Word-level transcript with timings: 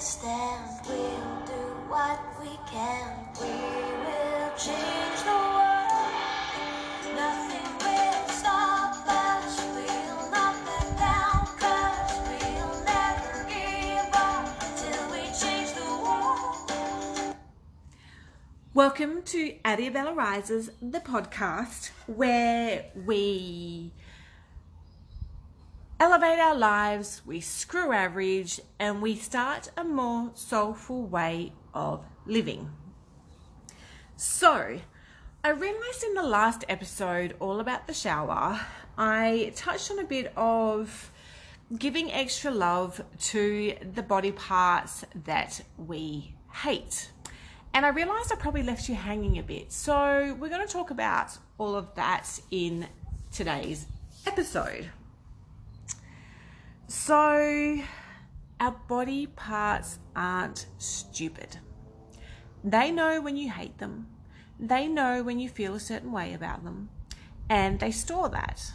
stand. 0.00 0.80
We'll 0.86 1.46
do 1.46 1.62
what 1.88 2.20
we 2.38 2.50
can. 2.70 3.16
We 3.40 3.48
will 3.48 4.50
change 4.58 5.20
the 5.24 5.32
world. 5.32 6.12
Nothing 7.14 7.72
will 7.80 8.28
stop 8.28 9.08
us. 9.08 9.56
We'll 9.74 10.30
knock 10.30 10.56
them 10.66 10.96
down. 10.98 11.46
Cause 11.56 12.18
we'll 12.28 12.84
never 12.84 13.46
give 13.48 14.10
up 14.12 14.46
till 14.76 15.10
we 15.12 15.22
change 15.32 15.72
the 15.72 15.88
world. 16.04 17.36
Welcome 18.74 19.22
to 19.22 19.54
Adiabella 19.64 20.14
Rises, 20.14 20.70
the 20.82 21.00
podcast 21.00 21.90
where 22.06 22.84
we 23.06 23.92
elevate 25.98 26.38
our 26.38 26.54
lives, 26.54 27.22
we 27.24 27.40
screw 27.40 27.92
average, 27.92 28.60
and 28.78 29.00
we 29.00 29.16
start 29.16 29.70
a 29.76 29.84
more 29.84 30.30
soulful 30.34 31.06
way 31.06 31.52
of 31.72 32.04
living. 32.26 32.70
So, 34.16 34.80
I 35.44 35.50
realized 35.50 36.02
in 36.04 36.14
the 36.14 36.22
last 36.22 36.64
episode, 36.68 37.36
all 37.40 37.60
about 37.60 37.86
the 37.86 37.94
shower, 37.94 38.60
I 38.98 39.52
touched 39.54 39.90
on 39.90 39.98
a 39.98 40.04
bit 40.04 40.32
of 40.36 41.10
giving 41.78 42.12
extra 42.12 42.50
love 42.50 43.02
to 43.18 43.74
the 43.94 44.02
body 44.02 44.32
parts 44.32 45.04
that 45.24 45.60
we 45.76 46.34
hate. 46.52 47.10
And 47.74 47.84
I 47.84 47.90
realized 47.90 48.32
I 48.32 48.36
probably 48.36 48.62
left 48.62 48.88
you 48.88 48.94
hanging 48.94 49.38
a 49.38 49.42
bit. 49.42 49.72
So, 49.72 50.36
we're 50.38 50.50
going 50.50 50.66
to 50.66 50.72
talk 50.72 50.90
about 50.90 51.36
all 51.58 51.74
of 51.74 51.94
that 51.94 52.40
in 52.50 52.86
today's 53.32 53.86
episode. 54.26 54.90
So, 56.88 57.80
our 58.60 58.70
body 58.70 59.26
parts 59.26 59.98
aren't 60.14 60.66
stupid. 60.78 61.58
They 62.62 62.92
know 62.92 63.20
when 63.20 63.36
you 63.36 63.50
hate 63.50 63.78
them, 63.78 64.06
they 64.58 64.86
know 64.86 65.22
when 65.22 65.40
you 65.40 65.48
feel 65.48 65.74
a 65.74 65.80
certain 65.80 66.12
way 66.12 66.32
about 66.32 66.62
them, 66.62 66.90
and 67.50 67.80
they 67.80 67.90
store 67.90 68.28
that. 68.28 68.72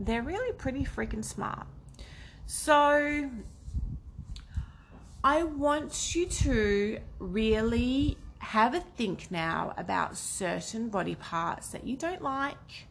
They're 0.00 0.22
really 0.22 0.52
pretty 0.52 0.84
freaking 0.84 1.24
smart. 1.24 1.66
So, 2.46 3.30
I 5.22 5.42
want 5.42 6.14
you 6.14 6.26
to 6.26 7.00
really 7.18 8.16
have 8.38 8.74
a 8.74 8.80
think 8.80 9.30
now 9.30 9.74
about 9.76 10.16
certain 10.16 10.88
body 10.88 11.14
parts 11.14 11.68
that 11.68 11.86
you 11.86 11.96
don't 11.96 12.22
like 12.22 12.86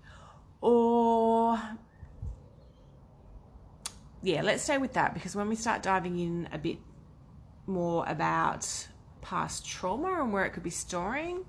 or 0.61 1.59
yeah, 4.21 4.41
let's 4.41 4.63
stay 4.63 4.77
with 4.77 4.93
that 4.93 5.13
because 5.13 5.35
when 5.35 5.49
we 5.49 5.55
start 5.55 5.83
diving 5.83 6.19
in 6.19 6.49
a 6.51 6.57
bit 6.57 6.77
more 7.65 8.05
about 8.07 8.87
past 9.21 9.65
trauma 9.65 10.21
and 10.21 10.31
where 10.33 10.45
it 10.45 10.51
could 10.51 10.63
be 10.63 10.69
storing, 10.69 11.45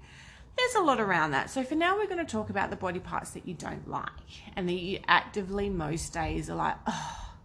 there's 0.57 0.75
a 0.75 0.81
lot 0.81 1.01
around 1.01 1.31
that. 1.31 1.51
So 1.51 1.63
for 1.63 1.77
now, 1.77 1.97
we're 1.97 2.07
going 2.07 2.25
to 2.25 2.31
talk 2.31 2.51
about 2.51 2.71
the 2.71 2.77
body 2.77 2.99
parts 2.99 3.31
that 3.31 3.47
you 3.47 3.55
don't 3.55 3.89
like 3.89 4.11
and 4.57 4.69
that 4.69 4.75
you 4.75 4.99
actively 5.07 5.71
most 5.71 6.13
days 6.13 6.51
are 6.51 6.57
like, 6.57 6.77
oh, 6.87 7.37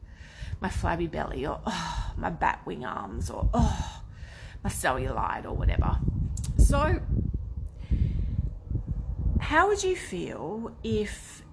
my 0.59 0.69
flabby 0.69 1.07
belly, 1.07 1.45
or 1.45 1.59
oh, 1.65 2.13
my 2.17 2.29
bat 2.29 2.61
wing 2.65 2.85
arms, 2.85 3.29
or 3.29 3.49
oh, 3.53 4.01
my 4.63 4.69
cellulite, 4.69 5.45
or 5.45 5.53
whatever. 5.53 5.97
So, 6.57 6.99
how 9.39 9.67
would 9.67 9.83
you 9.83 9.95
feel 9.95 10.75
if 10.83 11.43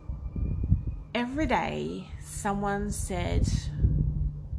every 1.14 1.46
day 1.46 2.08
someone 2.30 2.90
said 2.90 3.46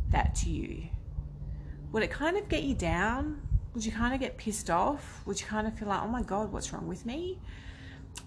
that 0.09 0.35
to 0.35 0.49
you? 0.49 0.83
Would 1.91 2.03
it 2.03 2.11
kind 2.11 2.37
of 2.37 2.47
get 2.49 2.63
you 2.63 2.75
down? 2.75 3.41
Would 3.73 3.85
you 3.85 3.91
kind 3.91 4.13
of 4.13 4.19
get 4.19 4.37
pissed 4.37 4.69
off? 4.69 5.21
Would 5.25 5.39
you 5.39 5.47
kind 5.47 5.65
of 5.65 5.77
feel 5.77 5.87
like, 5.87 6.01
oh 6.03 6.07
my 6.07 6.21
God, 6.21 6.51
what's 6.51 6.73
wrong 6.73 6.87
with 6.87 7.05
me? 7.05 7.39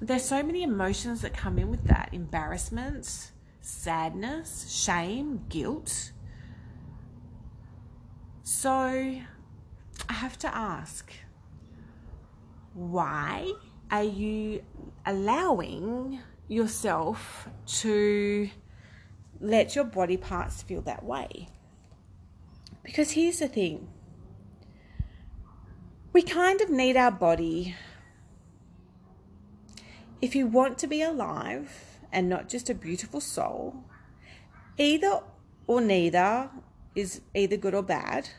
There's 0.01 0.25
so 0.25 0.43
many 0.43 0.63
emotions 0.63 1.21
that 1.21 1.35
come 1.35 1.59
in 1.59 1.71
with 1.71 1.85
that 1.85 2.09
embarrassment, 2.13 3.31
sadness, 3.61 4.71
shame, 4.71 5.45
guilt. 5.49 6.13
So 8.43 8.71
I 8.71 9.23
have 10.09 10.39
to 10.41 10.55
ask 10.55 11.13
why 12.73 13.53
are 13.91 14.03
you 14.03 14.63
allowing 15.07 16.19
yourself 16.49 17.49
to 17.67 18.51
let 19.45 19.75
your 19.75 19.85
body 19.85 20.17
parts 20.17 20.63
feel 20.63 20.81
that 20.83 21.05
way. 21.05 21.49
Because 22.83 23.13
here's 23.13 23.39
the 23.39 23.49
thing 23.49 23.89
we 26.13 26.23
kind 26.23 26.61
of 26.61 26.71
need 26.71 26.97
our 26.97 27.11
body. 27.11 27.75
If 30.23 30.35
you 30.35 30.47
want 30.47 30.79
to 30.79 30.87
be 30.87 31.03
alive 31.03 31.99
and 32.13 32.29
not 32.29 32.49
just 32.49 32.71
a 32.71 32.75
beautiful 32.75 33.21
soul, 33.21 33.85
either 34.79 35.21
or 35.67 35.81
neither 35.81 36.51
is 36.95 37.21
either 37.35 37.57
good 37.57 37.75
or 37.75 37.83
bad. 37.83 38.31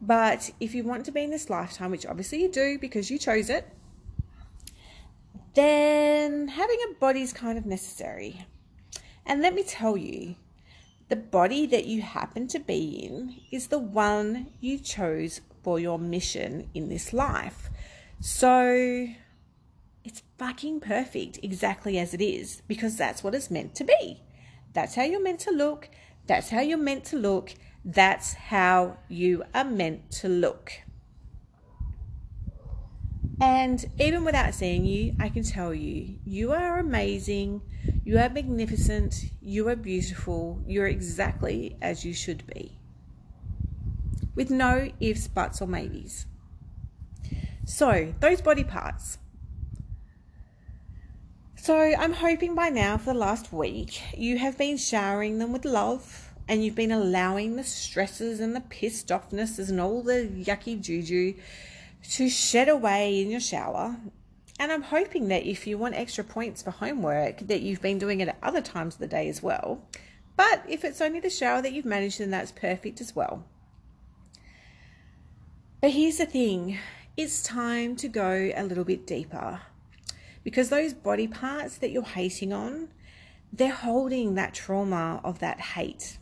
But 0.00 0.50
if 0.58 0.74
you 0.74 0.82
want 0.82 1.04
to 1.04 1.12
be 1.12 1.22
in 1.22 1.30
this 1.30 1.48
lifetime, 1.48 1.92
which 1.92 2.04
obviously 2.04 2.42
you 2.42 2.50
do 2.50 2.78
because 2.78 3.10
you 3.10 3.18
chose 3.18 3.48
it, 3.48 3.68
then 5.54 6.48
having 6.48 6.78
a 6.90 6.94
body 6.94 7.22
is 7.22 7.32
kind 7.32 7.56
of 7.56 7.66
necessary. 7.66 8.44
And 9.24 9.40
let 9.40 9.54
me 9.54 9.62
tell 9.62 9.96
you, 9.96 10.34
the 11.12 11.16
body 11.16 11.66
that 11.66 11.84
you 11.84 12.00
happen 12.00 12.48
to 12.48 12.58
be 12.58 13.04
in 13.04 13.38
is 13.50 13.66
the 13.66 13.78
one 13.78 14.46
you 14.60 14.78
chose 14.78 15.42
for 15.62 15.78
your 15.78 15.98
mission 15.98 16.70
in 16.72 16.88
this 16.88 17.12
life. 17.12 17.68
So 18.18 19.08
it's 20.06 20.22
fucking 20.38 20.80
perfect 20.80 21.38
exactly 21.42 21.98
as 21.98 22.14
it 22.14 22.22
is 22.22 22.62
because 22.66 22.96
that's 22.96 23.22
what 23.22 23.34
it's 23.34 23.50
meant 23.50 23.74
to 23.74 23.84
be. 23.84 24.22
That's 24.72 24.94
how 24.94 25.02
you're 25.02 25.22
meant 25.22 25.40
to 25.40 25.50
look. 25.50 25.90
That's 26.26 26.48
how 26.48 26.62
you're 26.62 26.78
meant 26.78 27.04
to 27.10 27.16
look. 27.18 27.52
That's 27.84 28.32
how 28.32 28.96
you 29.10 29.44
are 29.52 29.64
meant 29.64 30.10
to 30.12 30.30
look. 30.30 30.72
And 33.38 33.84
even 34.00 34.24
without 34.24 34.54
seeing 34.54 34.86
you, 34.86 35.14
I 35.20 35.28
can 35.28 35.42
tell 35.42 35.74
you, 35.74 36.14
you 36.24 36.52
are 36.52 36.78
amazing, 36.78 37.60
you 38.04 38.18
are 38.18 38.28
magnificent, 38.28 39.26
you 39.40 39.68
are 39.68 39.76
beautiful, 39.76 40.60
you're 40.66 40.86
exactly 40.86 41.76
as 41.80 42.04
you 42.04 42.12
should 42.12 42.46
be. 42.46 42.78
With 44.34 44.50
no 44.50 44.90
ifs, 45.00 45.28
buts, 45.28 45.60
or 45.60 45.68
maybes. 45.68 46.26
So, 47.64 48.12
those 48.20 48.40
body 48.40 48.64
parts. 48.64 49.18
So, 51.56 51.76
I'm 51.76 52.14
hoping 52.14 52.54
by 52.56 52.70
now 52.70 52.98
for 52.98 53.12
the 53.12 53.18
last 53.18 53.52
week 53.52 54.02
you 54.16 54.38
have 54.38 54.58
been 54.58 54.76
showering 54.76 55.38
them 55.38 55.52
with 55.52 55.64
love 55.64 56.32
and 56.48 56.64
you've 56.64 56.74
been 56.74 56.90
allowing 56.90 57.54
the 57.54 57.62
stresses 57.62 58.40
and 58.40 58.56
the 58.56 58.60
pissed 58.62 59.08
offnesses 59.08 59.70
and 59.70 59.80
all 59.80 60.02
the 60.02 60.28
yucky 60.28 60.80
juju 60.80 61.34
to 62.10 62.28
shed 62.28 62.68
away 62.68 63.20
in 63.22 63.30
your 63.30 63.40
shower. 63.40 63.96
And 64.62 64.70
I'm 64.70 64.82
hoping 64.82 65.26
that 65.26 65.42
if 65.44 65.66
you 65.66 65.76
want 65.76 65.96
extra 65.96 66.22
points 66.22 66.62
for 66.62 66.70
homework, 66.70 67.38
that 67.48 67.62
you've 67.62 67.82
been 67.82 67.98
doing 67.98 68.20
it 68.20 68.28
at 68.28 68.38
other 68.44 68.60
times 68.60 68.94
of 68.94 69.00
the 69.00 69.08
day 69.08 69.28
as 69.28 69.42
well. 69.42 69.82
But 70.36 70.62
if 70.68 70.84
it's 70.84 71.00
only 71.00 71.18
the 71.18 71.30
shower 71.30 71.60
that 71.62 71.72
you've 71.72 71.84
managed, 71.84 72.20
then 72.20 72.30
that's 72.30 72.52
perfect 72.52 73.00
as 73.00 73.12
well. 73.12 73.44
But 75.80 75.90
here's 75.90 76.18
the 76.18 76.26
thing 76.26 76.78
it's 77.16 77.42
time 77.42 77.96
to 77.96 78.06
go 78.06 78.52
a 78.54 78.62
little 78.62 78.84
bit 78.84 79.04
deeper 79.04 79.62
because 80.44 80.68
those 80.68 80.94
body 80.94 81.26
parts 81.26 81.78
that 81.78 81.90
you're 81.90 82.04
hating 82.04 82.52
on, 82.52 82.90
they're 83.52 83.72
holding 83.72 84.36
that 84.36 84.54
trauma 84.54 85.20
of 85.24 85.40
that 85.40 85.60
hate. 85.60 86.18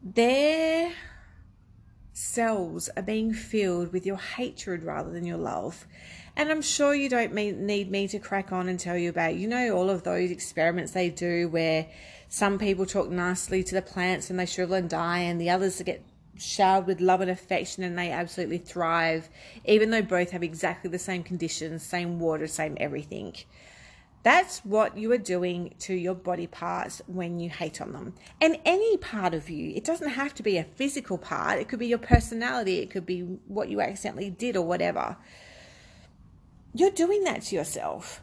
They're 0.00 0.92
cells 2.16 2.88
are 2.96 3.02
being 3.02 3.34
filled 3.34 3.92
with 3.92 4.06
your 4.06 4.16
hatred 4.16 4.82
rather 4.82 5.10
than 5.10 5.26
your 5.26 5.36
love. 5.36 5.86
And 6.38 6.50
I'm 6.50 6.60
sure 6.60 6.94
you 6.94 7.08
don't 7.08 7.32
need 7.32 7.90
me 7.90 8.08
to 8.08 8.18
crack 8.18 8.52
on 8.52 8.68
and 8.68 8.78
tell 8.78 8.96
you 8.96 9.08
about, 9.08 9.36
you 9.36 9.48
know, 9.48 9.74
all 9.74 9.88
of 9.88 10.02
those 10.02 10.30
experiments 10.30 10.92
they 10.92 11.08
do 11.08 11.48
where 11.48 11.86
some 12.28 12.58
people 12.58 12.84
talk 12.84 13.08
nicely 13.08 13.64
to 13.64 13.74
the 13.74 13.80
plants 13.80 14.28
and 14.28 14.38
they 14.38 14.44
shrivel 14.44 14.74
and 14.74 14.90
die, 14.90 15.20
and 15.20 15.40
the 15.40 15.48
others 15.48 15.80
get 15.82 16.04
showered 16.36 16.86
with 16.86 17.00
love 17.00 17.22
and 17.22 17.30
affection 17.30 17.82
and 17.82 17.98
they 17.98 18.10
absolutely 18.10 18.58
thrive, 18.58 19.30
even 19.64 19.90
though 19.90 20.02
both 20.02 20.32
have 20.32 20.42
exactly 20.42 20.90
the 20.90 20.98
same 20.98 21.22
conditions, 21.22 21.82
same 21.82 22.18
water, 22.18 22.46
same 22.46 22.76
everything. 22.78 23.34
That's 24.22 24.58
what 24.58 24.98
you 24.98 25.12
are 25.12 25.18
doing 25.18 25.74
to 25.78 25.94
your 25.94 26.14
body 26.14 26.48
parts 26.48 27.00
when 27.06 27.38
you 27.38 27.48
hate 27.48 27.80
on 27.80 27.92
them. 27.92 28.12
And 28.40 28.58
any 28.66 28.98
part 28.98 29.32
of 29.32 29.48
you, 29.48 29.72
it 29.74 29.84
doesn't 29.84 30.10
have 30.10 30.34
to 30.34 30.42
be 30.42 30.58
a 30.58 30.64
physical 30.64 31.16
part, 31.16 31.60
it 31.60 31.68
could 31.68 31.78
be 31.78 31.86
your 31.86 31.98
personality, 31.98 32.80
it 32.80 32.90
could 32.90 33.06
be 33.06 33.20
what 33.20 33.70
you 33.70 33.80
accidentally 33.80 34.28
did 34.28 34.56
or 34.56 34.66
whatever. 34.66 35.16
You're 36.78 36.90
doing 36.90 37.24
that 37.24 37.40
to 37.44 37.56
yourself. 37.56 38.20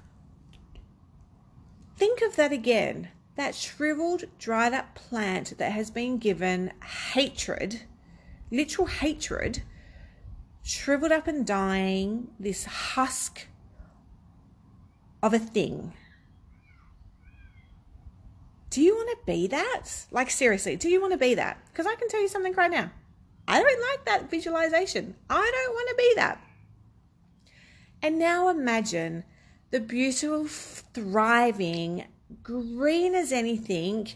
Think 1.97 2.21
of 2.21 2.35
that 2.35 2.51
again. 2.51 3.09
That 3.35 3.55
shriveled, 3.55 4.25
dried 4.37 4.73
up 4.73 4.93
plant 4.93 5.57
that 5.57 5.71
has 5.71 5.89
been 5.89 6.19
given 6.19 6.71
hatred, 7.13 7.81
literal 8.51 8.85
hatred, 8.85 9.63
shriveled 10.61 11.11
up 11.11 11.27
and 11.27 11.47
dying, 11.47 12.27
this 12.39 12.65
husk 12.65 13.47
of 15.23 15.33
a 15.33 15.39
thing. 15.39 15.93
Do 18.69 18.83
you 18.83 18.93
want 18.95 19.09
to 19.09 19.25
be 19.25 19.47
that? 19.47 20.05
Like, 20.11 20.29
seriously, 20.29 20.75
do 20.75 20.89
you 20.89 21.01
want 21.01 21.13
to 21.13 21.17
be 21.17 21.33
that? 21.33 21.57
Because 21.71 21.87
I 21.87 21.95
can 21.95 22.07
tell 22.07 22.21
you 22.21 22.27
something 22.27 22.53
right 22.53 22.69
now. 22.69 22.91
I 23.47 23.63
don't 23.63 23.81
like 23.89 24.05
that 24.05 24.29
visualization. 24.29 25.15
I 25.27 25.51
don't 25.51 25.73
want 25.73 25.89
to 25.89 25.95
be 25.95 26.13
that. 26.17 26.42
And 28.03 28.19
now 28.19 28.49
imagine 28.49 29.23
the 29.71 29.79
beautiful, 29.79 30.45
thriving, 30.45 32.03
green 32.43 33.15
as 33.15 33.31
anything, 33.31 34.09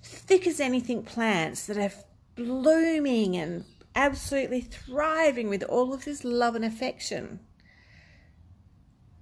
thick 0.00 0.46
as 0.46 0.60
anything 0.60 1.02
plants 1.02 1.66
that 1.66 1.76
are 1.76 1.92
blooming 2.36 3.36
and 3.36 3.64
absolutely 3.96 4.60
thriving 4.60 5.48
with 5.48 5.64
all 5.64 5.92
of 5.92 6.04
this 6.04 6.22
love 6.22 6.54
and 6.54 6.64
affection. 6.64 7.40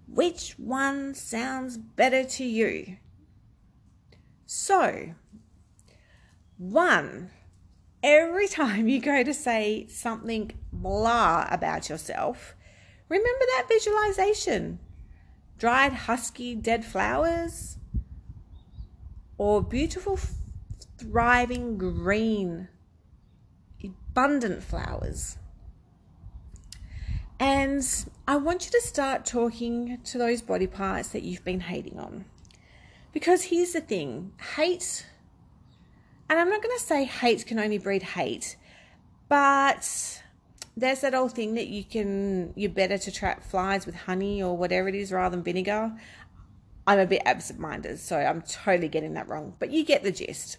Which 0.06 0.52
one 0.58 1.14
sounds 1.14 1.78
better 1.78 2.22
to 2.22 2.44
you? 2.44 2.98
So, 4.44 5.14
one, 6.58 7.30
every 8.02 8.48
time 8.62 8.86
you 8.86 9.00
go 9.00 9.22
to 9.22 9.32
say 9.32 9.86
something 9.88 10.52
blah 10.70 11.48
about 11.50 11.88
yourself, 11.88 12.54
remember 13.10 13.44
that 13.56 13.66
visualization. 13.68 14.78
Dried, 15.58 15.92
husky, 15.92 16.54
dead 16.54 16.86
flowers, 16.86 17.76
or 19.36 19.62
beautiful, 19.62 20.18
thriving, 20.96 21.76
green, 21.76 22.68
abundant 23.84 24.62
flowers. 24.62 25.36
And 27.38 27.86
I 28.26 28.36
want 28.36 28.66
you 28.66 28.70
to 28.72 28.86
start 28.86 29.24
talking 29.26 29.98
to 30.04 30.18
those 30.18 30.40
body 30.40 30.66
parts 30.66 31.08
that 31.08 31.22
you've 31.22 31.44
been 31.44 31.60
hating 31.60 31.98
on. 31.98 32.24
Because 33.12 33.44
here's 33.44 33.72
the 33.72 33.80
thing 33.80 34.32
hate, 34.56 35.06
and 36.28 36.38
I'm 36.38 36.48
not 36.48 36.62
going 36.62 36.76
to 36.78 36.84
say 36.84 37.04
hate 37.04 37.44
can 37.46 37.58
only 37.58 37.78
breed 37.78 38.02
hate, 38.02 38.56
but 39.28 40.19
there's 40.80 41.02
that 41.02 41.14
old 41.14 41.32
thing 41.32 41.54
that 41.54 41.68
you 41.68 41.84
can, 41.84 42.52
you're 42.56 42.70
better 42.70 42.98
to 42.98 43.12
trap 43.12 43.44
flies 43.44 43.86
with 43.86 43.94
honey 43.94 44.42
or 44.42 44.56
whatever 44.56 44.88
it 44.88 44.94
is 44.94 45.12
rather 45.12 45.36
than 45.36 45.44
vinegar. 45.44 45.92
I'm 46.86 46.98
a 46.98 47.06
bit 47.06 47.22
absent 47.24 47.60
minded, 47.60 47.98
so 47.98 48.16
I'm 48.18 48.42
totally 48.42 48.88
getting 48.88 49.14
that 49.14 49.28
wrong, 49.28 49.54
but 49.58 49.70
you 49.70 49.84
get 49.84 50.02
the 50.02 50.10
gist. 50.10 50.56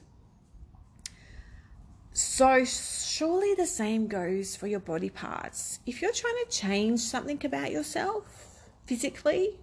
So, 2.13 2.65
surely 2.65 3.55
the 3.55 3.65
same 3.65 4.07
goes 4.07 4.55
for 4.55 4.67
your 4.67 4.79
body 4.79 5.09
parts. 5.09 5.79
If 5.85 6.01
you're 6.01 6.11
trying 6.11 6.35
to 6.43 6.51
change 6.51 6.99
something 6.99 7.43
about 7.43 7.71
yourself 7.71 8.63
physically, 8.85 9.59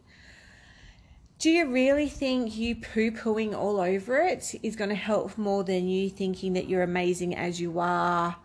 do 1.38 1.50
you 1.50 1.70
really 1.70 2.08
think 2.08 2.56
you 2.56 2.74
poo 2.74 3.12
pooing 3.12 3.54
all 3.54 3.78
over 3.78 4.16
it 4.18 4.54
is 4.62 4.74
going 4.74 4.90
to 4.90 4.96
help 4.96 5.38
more 5.38 5.62
than 5.62 5.88
you 5.88 6.10
thinking 6.10 6.54
that 6.54 6.68
you're 6.68 6.82
amazing 6.82 7.36
as 7.36 7.60
you 7.60 7.78
are? 7.78 8.36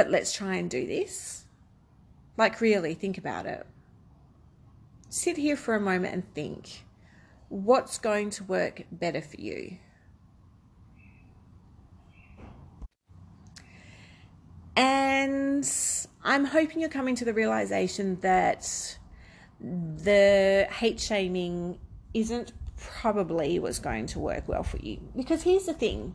But 0.00 0.08
let's 0.10 0.32
try 0.32 0.54
and 0.54 0.70
do 0.70 0.86
this. 0.86 1.44
Like, 2.38 2.62
really, 2.62 2.94
think 2.94 3.18
about 3.18 3.44
it. 3.44 3.66
Sit 5.10 5.36
here 5.36 5.56
for 5.56 5.74
a 5.74 5.80
moment 5.80 6.14
and 6.14 6.34
think 6.34 6.86
what's 7.50 7.98
going 7.98 8.30
to 8.30 8.44
work 8.44 8.84
better 8.90 9.20
for 9.20 9.38
you? 9.38 9.76
And 14.74 15.70
I'm 16.24 16.46
hoping 16.46 16.80
you're 16.80 16.88
coming 16.88 17.16
to 17.16 17.26
the 17.26 17.34
realization 17.34 18.20
that 18.20 18.96
the 19.60 20.66
hate 20.70 20.98
shaming 20.98 21.78
isn't 22.14 22.54
probably 22.78 23.58
what's 23.58 23.78
going 23.78 24.06
to 24.06 24.18
work 24.18 24.48
well 24.48 24.62
for 24.62 24.78
you. 24.78 24.98
Because 25.14 25.42
here's 25.42 25.66
the 25.66 25.74
thing 25.74 26.14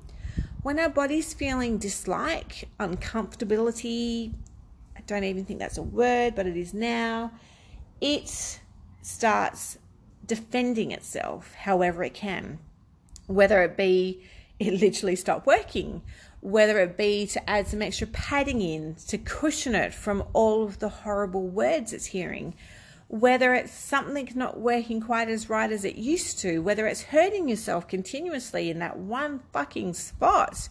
when 0.66 0.80
our 0.80 0.90
body's 0.90 1.32
feeling 1.32 1.78
dislike, 1.78 2.68
uncomfortability, 2.80 4.34
I 4.98 5.02
don't 5.06 5.24
even 5.24 5.46
think 5.46 5.60
that's 5.60 5.78
a 5.78 5.84
word, 5.84 6.34
but 6.34 6.48
it 6.48 6.58
is 6.58 6.74
now, 6.74 7.32
it 8.02 8.60
starts 9.04 9.78
defending 10.26 10.90
itself 10.90 11.54
however 11.54 12.04
it 12.04 12.16
can, 12.16 12.58
whether 13.28 13.62
it 13.62 13.78
be 13.78 14.24
it 14.58 14.82
literally 14.82 15.16
stopped 15.16 15.46
working, 15.46 16.02
whether 16.42 16.80
it 16.80 16.98
be 16.98 17.28
to 17.28 17.48
add 17.48 17.68
some 17.68 17.84
extra 17.84 18.08
padding 18.08 18.60
in 18.60 18.96
to 19.08 19.20
cushion 19.20 19.76
it 19.76 19.94
from 19.94 20.24
all 20.34 20.64
of 20.64 20.80
the 20.80 20.90
horrible 20.90 21.48
words 21.48 21.94
it's 21.94 22.08
hearing, 22.08 22.56
whether 23.08 23.54
it's 23.54 23.72
something 23.72 24.28
not 24.36 24.60
working 24.60 25.00
quite 25.00 25.30
as 25.30 25.50
right 25.50 25.72
as 25.72 25.86
it 25.86 25.96
used 25.96 26.40
to, 26.40 26.60
whether 26.60 26.88
it's 26.88 27.04
hurting 27.04 27.48
yourself 27.48 27.88
continuously 27.88 28.70
in 28.70 28.80
that 28.80 28.98
one 28.98 29.40
fucking 29.54 29.94
spot, 29.94 30.68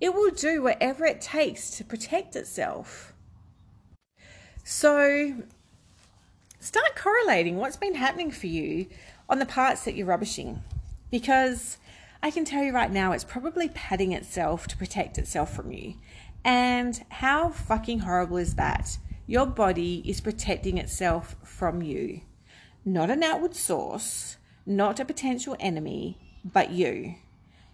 it 0.00 0.14
will 0.14 0.30
do 0.30 0.62
whatever 0.62 1.04
it 1.04 1.20
takes 1.20 1.70
to 1.76 1.84
protect 1.84 2.36
itself. 2.36 3.12
So 4.64 5.34
start 6.58 6.96
correlating 6.96 7.56
what's 7.56 7.76
been 7.76 7.94
happening 7.94 8.30
for 8.30 8.46
you 8.46 8.86
on 9.28 9.38
the 9.38 9.46
parts 9.46 9.84
that 9.84 9.94
you're 9.94 10.06
rubbishing 10.06 10.62
because 11.10 11.76
I 12.22 12.30
can 12.30 12.46
tell 12.46 12.62
you 12.62 12.72
right 12.72 12.90
now 12.90 13.12
it's 13.12 13.24
probably 13.24 13.68
padding 13.68 14.12
itself 14.12 14.66
to 14.68 14.76
protect 14.76 15.18
itself 15.18 15.54
from 15.54 15.70
you. 15.70 15.94
And 16.42 17.04
how 17.10 17.50
fucking 17.50 18.00
horrible 18.00 18.38
is 18.38 18.54
that? 18.54 18.98
Your 19.26 19.46
body 19.46 20.02
is 20.04 20.20
protecting 20.20 20.76
itself 20.76 21.36
from 21.42 21.80
you, 21.80 22.20
not 22.84 23.10
an 23.10 23.22
outward 23.22 23.54
source, 23.54 24.36
not 24.66 25.00
a 25.00 25.04
potential 25.04 25.56
enemy, 25.58 26.18
but 26.44 26.70
you. 26.70 27.14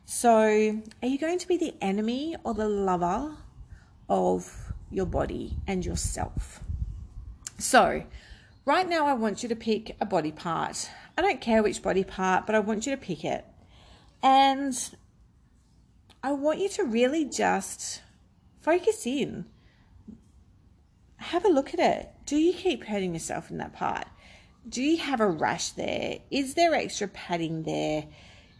So, 0.04 0.80
are 1.02 1.08
you 1.08 1.18
going 1.18 1.38
to 1.38 1.48
be 1.48 1.56
the 1.56 1.74
enemy 1.80 2.36
or 2.44 2.54
the 2.54 2.68
lover 2.68 3.36
of 4.08 4.72
your 4.90 5.06
body 5.06 5.56
and 5.66 5.84
yourself? 5.84 6.60
So, 7.58 8.04
right 8.64 8.88
now, 8.88 9.06
I 9.06 9.14
want 9.14 9.42
you 9.42 9.48
to 9.48 9.56
pick 9.56 9.96
a 10.00 10.06
body 10.06 10.32
part. 10.32 10.88
I 11.18 11.22
don't 11.22 11.40
care 11.40 11.64
which 11.64 11.82
body 11.82 12.04
part, 12.04 12.46
but 12.46 12.54
I 12.54 12.60
want 12.60 12.86
you 12.86 12.92
to 12.92 13.00
pick 13.00 13.24
it. 13.24 13.44
And 14.22 14.76
I 16.22 16.30
want 16.32 16.60
you 16.60 16.68
to 16.70 16.84
really 16.84 17.24
just 17.24 18.02
focus 18.60 19.04
in 19.04 19.46
have 21.20 21.44
a 21.44 21.48
look 21.48 21.74
at 21.74 21.80
it. 21.80 22.08
Do 22.26 22.36
you 22.36 22.52
keep 22.52 22.84
hurting 22.84 23.12
yourself 23.12 23.50
in 23.50 23.58
that 23.58 23.74
part? 23.74 24.06
Do 24.68 24.82
you 24.82 24.98
have 24.98 25.20
a 25.20 25.28
rash 25.28 25.70
there? 25.70 26.18
Is 26.30 26.54
there 26.54 26.74
extra 26.74 27.08
padding 27.08 27.62
there? 27.64 28.06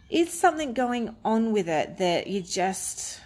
Is 0.09 0.31
something 0.31 0.73
going 0.73 1.15
on 1.25 1.53
with 1.53 1.67
it 1.67 1.97
that 1.97 2.27
you're 2.27 2.43
just 2.43 3.19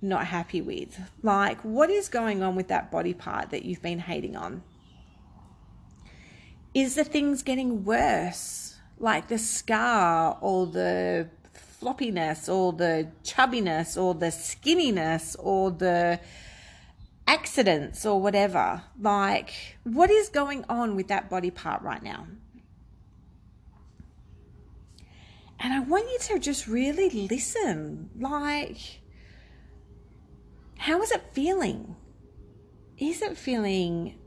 not 0.00 0.26
happy 0.26 0.62
with? 0.62 0.98
Like, 1.22 1.60
what 1.60 1.90
is 1.90 2.08
going 2.08 2.42
on 2.42 2.56
with 2.56 2.68
that 2.68 2.90
body 2.90 3.14
part 3.14 3.50
that 3.50 3.64
you've 3.64 3.82
been 3.82 3.98
hating 3.98 4.36
on? 4.36 4.62
Is 6.72 6.94
the 6.94 7.04
things 7.04 7.42
getting 7.42 7.84
worse? 7.84 8.76
Like 8.98 9.28
the 9.28 9.38
scar 9.38 10.38
or 10.40 10.66
the 10.66 11.28
floppiness 11.80 12.52
or 12.52 12.72
the 12.72 13.08
chubbiness 13.24 14.00
or 14.00 14.14
the 14.14 14.26
skinniness 14.26 15.36
or 15.38 15.70
the 15.70 16.18
accidents 17.26 18.04
or 18.04 18.20
whatever. 18.20 18.82
Like, 19.00 19.78
what 19.84 20.10
is 20.10 20.28
going 20.28 20.64
on 20.68 20.96
with 20.96 21.08
that 21.08 21.30
body 21.30 21.50
part 21.50 21.82
right 21.82 22.02
now? 22.02 22.26
And 25.60 25.72
I 25.72 25.80
want 25.80 26.04
you 26.10 26.18
to 26.20 26.38
just 26.38 26.66
really 26.66 27.08
listen. 27.08 28.10
Like, 28.18 29.00
how 30.76 31.00
is 31.00 31.10
it 31.10 31.22
feeling? 31.32 31.96
Is 32.98 33.22
it 33.22 33.38
feeling, 33.38 34.18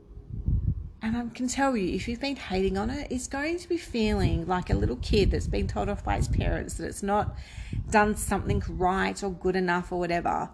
and 1.00 1.16
I 1.16 1.24
can 1.34 1.46
tell 1.46 1.76
you, 1.76 1.94
if 1.94 2.08
you've 2.08 2.20
been 2.20 2.36
hating 2.36 2.76
on 2.76 2.90
it, 2.90 3.12
it's 3.12 3.28
going 3.28 3.58
to 3.58 3.68
be 3.68 3.76
feeling 3.76 4.46
like 4.46 4.70
a 4.70 4.74
little 4.74 4.96
kid 4.96 5.30
that's 5.30 5.46
been 5.46 5.68
told 5.68 5.88
off 5.88 6.04
by 6.04 6.16
his 6.16 6.28
parents 6.28 6.74
that 6.74 6.86
it's 6.86 7.02
not 7.02 7.36
done 7.90 8.16
something 8.16 8.62
right 8.68 9.22
or 9.22 9.30
good 9.30 9.54
enough 9.54 9.92
or 9.92 9.98
whatever. 10.00 10.50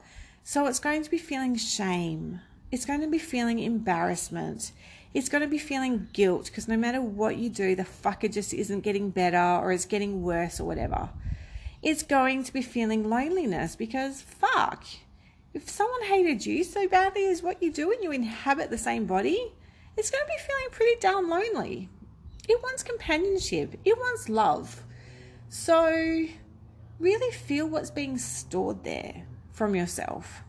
So 0.46 0.66
it's 0.66 0.78
going 0.78 1.02
to 1.02 1.10
be 1.10 1.16
feeling 1.16 1.56
shame. 1.56 2.40
It's 2.70 2.84
going 2.84 3.00
to 3.00 3.06
be 3.06 3.18
feeling 3.18 3.60
embarrassment. 3.60 4.72
It's 5.14 5.30
going 5.30 5.40
to 5.40 5.48
be 5.48 5.56
feeling 5.56 6.08
guilt 6.12 6.46
because 6.46 6.68
no 6.68 6.76
matter 6.76 7.00
what 7.00 7.38
you 7.38 7.48
do, 7.48 7.74
the 7.74 7.84
fucker 7.84 8.30
just 8.30 8.52
isn't 8.52 8.82
getting 8.82 9.08
better 9.08 9.38
or 9.38 9.72
it's 9.72 9.86
getting 9.86 10.22
worse 10.22 10.60
or 10.60 10.64
whatever. 10.64 11.08
It's 11.82 12.02
going 12.02 12.44
to 12.44 12.52
be 12.52 12.60
feeling 12.60 13.08
loneliness 13.08 13.74
because 13.74 14.20
fuck, 14.20 14.84
if 15.54 15.70
someone 15.70 16.02
hated 16.02 16.44
you 16.44 16.62
so 16.62 16.86
badly 16.88 17.26
as 17.26 17.42
what 17.42 17.62
you 17.62 17.72
do 17.72 17.90
and 17.90 18.02
you 18.02 18.12
inhabit 18.12 18.68
the 18.68 18.76
same 18.76 19.06
body, 19.06 19.50
it's 19.96 20.10
going 20.10 20.24
to 20.24 20.28
be 20.28 20.46
feeling 20.46 20.68
pretty 20.72 20.96
damn 21.00 21.30
lonely. 21.30 21.88
It 22.50 22.62
wants 22.62 22.82
companionship, 22.82 23.80
it 23.86 23.96
wants 23.96 24.28
love. 24.28 24.82
So, 25.48 26.26
really 26.98 27.32
feel 27.32 27.66
what's 27.66 27.90
being 27.90 28.18
stored 28.18 28.84
there 28.84 29.24
from 29.54 29.74
yourself. 29.74 30.42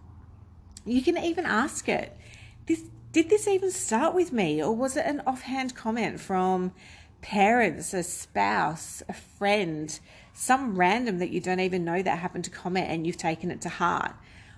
You 0.83 1.01
can 1.01 1.17
even 1.17 1.45
ask 1.45 1.87
it. 1.87 2.17
This 2.65 2.83
did 3.13 3.29
this 3.29 3.47
even 3.47 3.71
start 3.71 4.13
with 4.13 4.33
me, 4.33 4.61
or 4.61 4.75
was 4.75 4.97
it 4.97 5.05
an 5.05 5.21
offhand 5.25 5.73
comment 5.73 6.19
from 6.19 6.73
parents, 7.21 7.93
a 7.93 8.03
spouse, 8.03 9.01
a 9.07 9.13
friend, 9.13 9.97
some 10.33 10.77
random 10.77 11.19
that 11.19 11.29
you 11.29 11.39
don't 11.39 11.61
even 11.61 11.85
know 11.85 12.01
that 12.01 12.19
happened 12.19 12.43
to 12.43 12.51
comment 12.51 12.89
and 12.89 13.07
you've 13.07 13.15
taken 13.15 13.51
it 13.51 13.61
to 13.61 13.69
heart? 13.69 14.13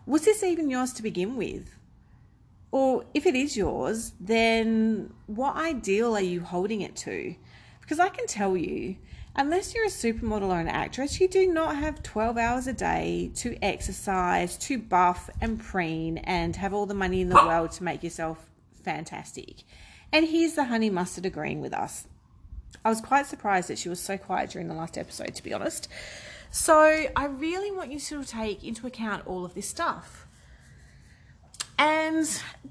Was 0.07 0.25
this 0.25 0.41
even 0.41 0.69
yours 0.69 0.91
to 0.93 1.03
begin 1.03 1.35
with? 1.35 1.75
Or 2.71 3.05
if 3.13 3.25
it 3.25 3.35
is 3.35 3.55
yours, 3.55 4.13
then 4.19 5.13
what 5.27 5.55
ideal 5.55 6.15
are 6.15 6.21
you 6.21 6.41
holding 6.41 6.81
it 6.81 6.95
to? 6.97 7.35
Because 7.81 7.99
I 7.99 8.09
can 8.09 8.27
tell 8.27 8.57
you, 8.57 8.95
unless 9.37 9.73
you're 9.73 9.85
a 9.85 9.89
supermodel 9.89 10.49
or 10.49 10.59
an 10.59 10.67
actress, 10.67 11.21
you 11.21 11.27
do 11.27 11.45
not 11.51 11.75
have 11.75 12.01
12 12.03 12.37
hours 12.37 12.67
a 12.67 12.73
day 12.73 13.31
to 13.35 13.57
exercise, 13.63 14.57
to 14.57 14.77
buff 14.77 15.29
and 15.39 15.59
preen, 15.59 16.17
and 16.19 16.55
have 16.55 16.73
all 16.73 16.85
the 16.85 16.93
money 16.93 17.21
in 17.21 17.29
the 17.29 17.35
world 17.45 17.71
to 17.73 17.83
make 17.83 18.03
yourself 18.03 18.49
fantastic. 18.83 19.63
And 20.11 20.27
here's 20.27 20.53
the 20.53 20.65
honey 20.65 20.89
mustard 20.89 21.25
agreeing 21.25 21.61
with 21.61 21.73
us. 21.73 22.07
I 22.83 22.89
was 22.89 23.01
quite 23.01 23.27
surprised 23.27 23.69
that 23.69 23.77
she 23.77 23.89
was 23.89 23.99
so 23.99 24.17
quiet 24.17 24.49
during 24.49 24.67
the 24.67 24.73
last 24.73 24.97
episode, 24.97 25.35
to 25.35 25.43
be 25.43 25.53
honest. 25.53 25.87
So 26.49 27.05
I 27.15 27.25
really 27.25 27.71
want 27.71 27.91
you 27.91 27.99
to 27.99 28.23
take 28.23 28.63
into 28.63 28.87
account 28.87 29.27
all 29.27 29.45
of 29.45 29.53
this 29.53 29.67
stuff. 29.67 30.25
And 31.77 32.27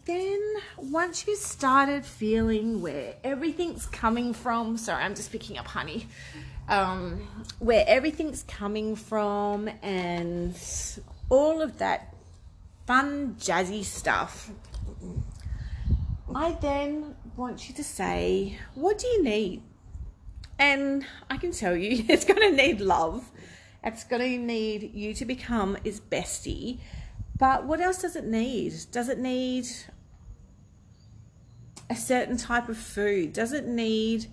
then 0.07 0.41
once 0.77 1.27
you 1.27 1.37
started 1.37 2.05
feeling 2.05 2.83
where 2.83 3.15
everything's 3.23 3.87
coming 3.87 4.35
from, 4.35 4.77
sorry, 4.79 5.05
I'm 5.05 5.15
just 5.15 5.31
picking 5.31 5.59
up 5.59 5.67
honey, 5.67 6.09
um, 6.69 7.29
where 7.59 7.85
everything's 7.87 8.43
coming 8.45 8.97
from 8.97 9.69
and 9.83 10.57
all 11.29 11.63
of 11.63 11.79
that 11.79 12.15
fun, 12.87 13.37
jazzy 13.39 13.85
stuff, 13.85 14.51
I 16.35 16.53
then 16.61 17.17
want 17.37 17.69
you 17.69 17.75
to 17.75 17.85
say, 17.85 18.59
what 18.75 18.99
do 18.99 19.07
you 19.07 19.23
need? 19.23 19.63
And 20.59 21.05
I 21.31 21.37
can 21.37 21.53
tell 21.53 21.77
you, 21.77 22.05
it's 22.09 22.25
going 22.25 22.41
to 22.41 22.57
need 22.57 22.81
love. 22.81 23.31
It's 23.85 24.05
going 24.05 24.23
to 24.23 24.39
need 24.39 24.95
you 24.95 25.15
to 25.15 25.25
become 25.25 25.77
its 25.85 26.01
bestie. 26.01 26.79
But 27.39 27.65
what 27.65 27.81
else 27.81 27.99
does 27.99 28.17
it 28.17 28.25
need? 28.25 28.75
Does 28.91 29.09
it 29.09 29.19
need 29.19 29.67
a 31.89 31.95
certain 31.95 32.37
type 32.37 32.69
of 32.69 32.77
food? 32.77 33.33
Does 33.33 33.53
it 33.53 33.67
need 33.67 34.27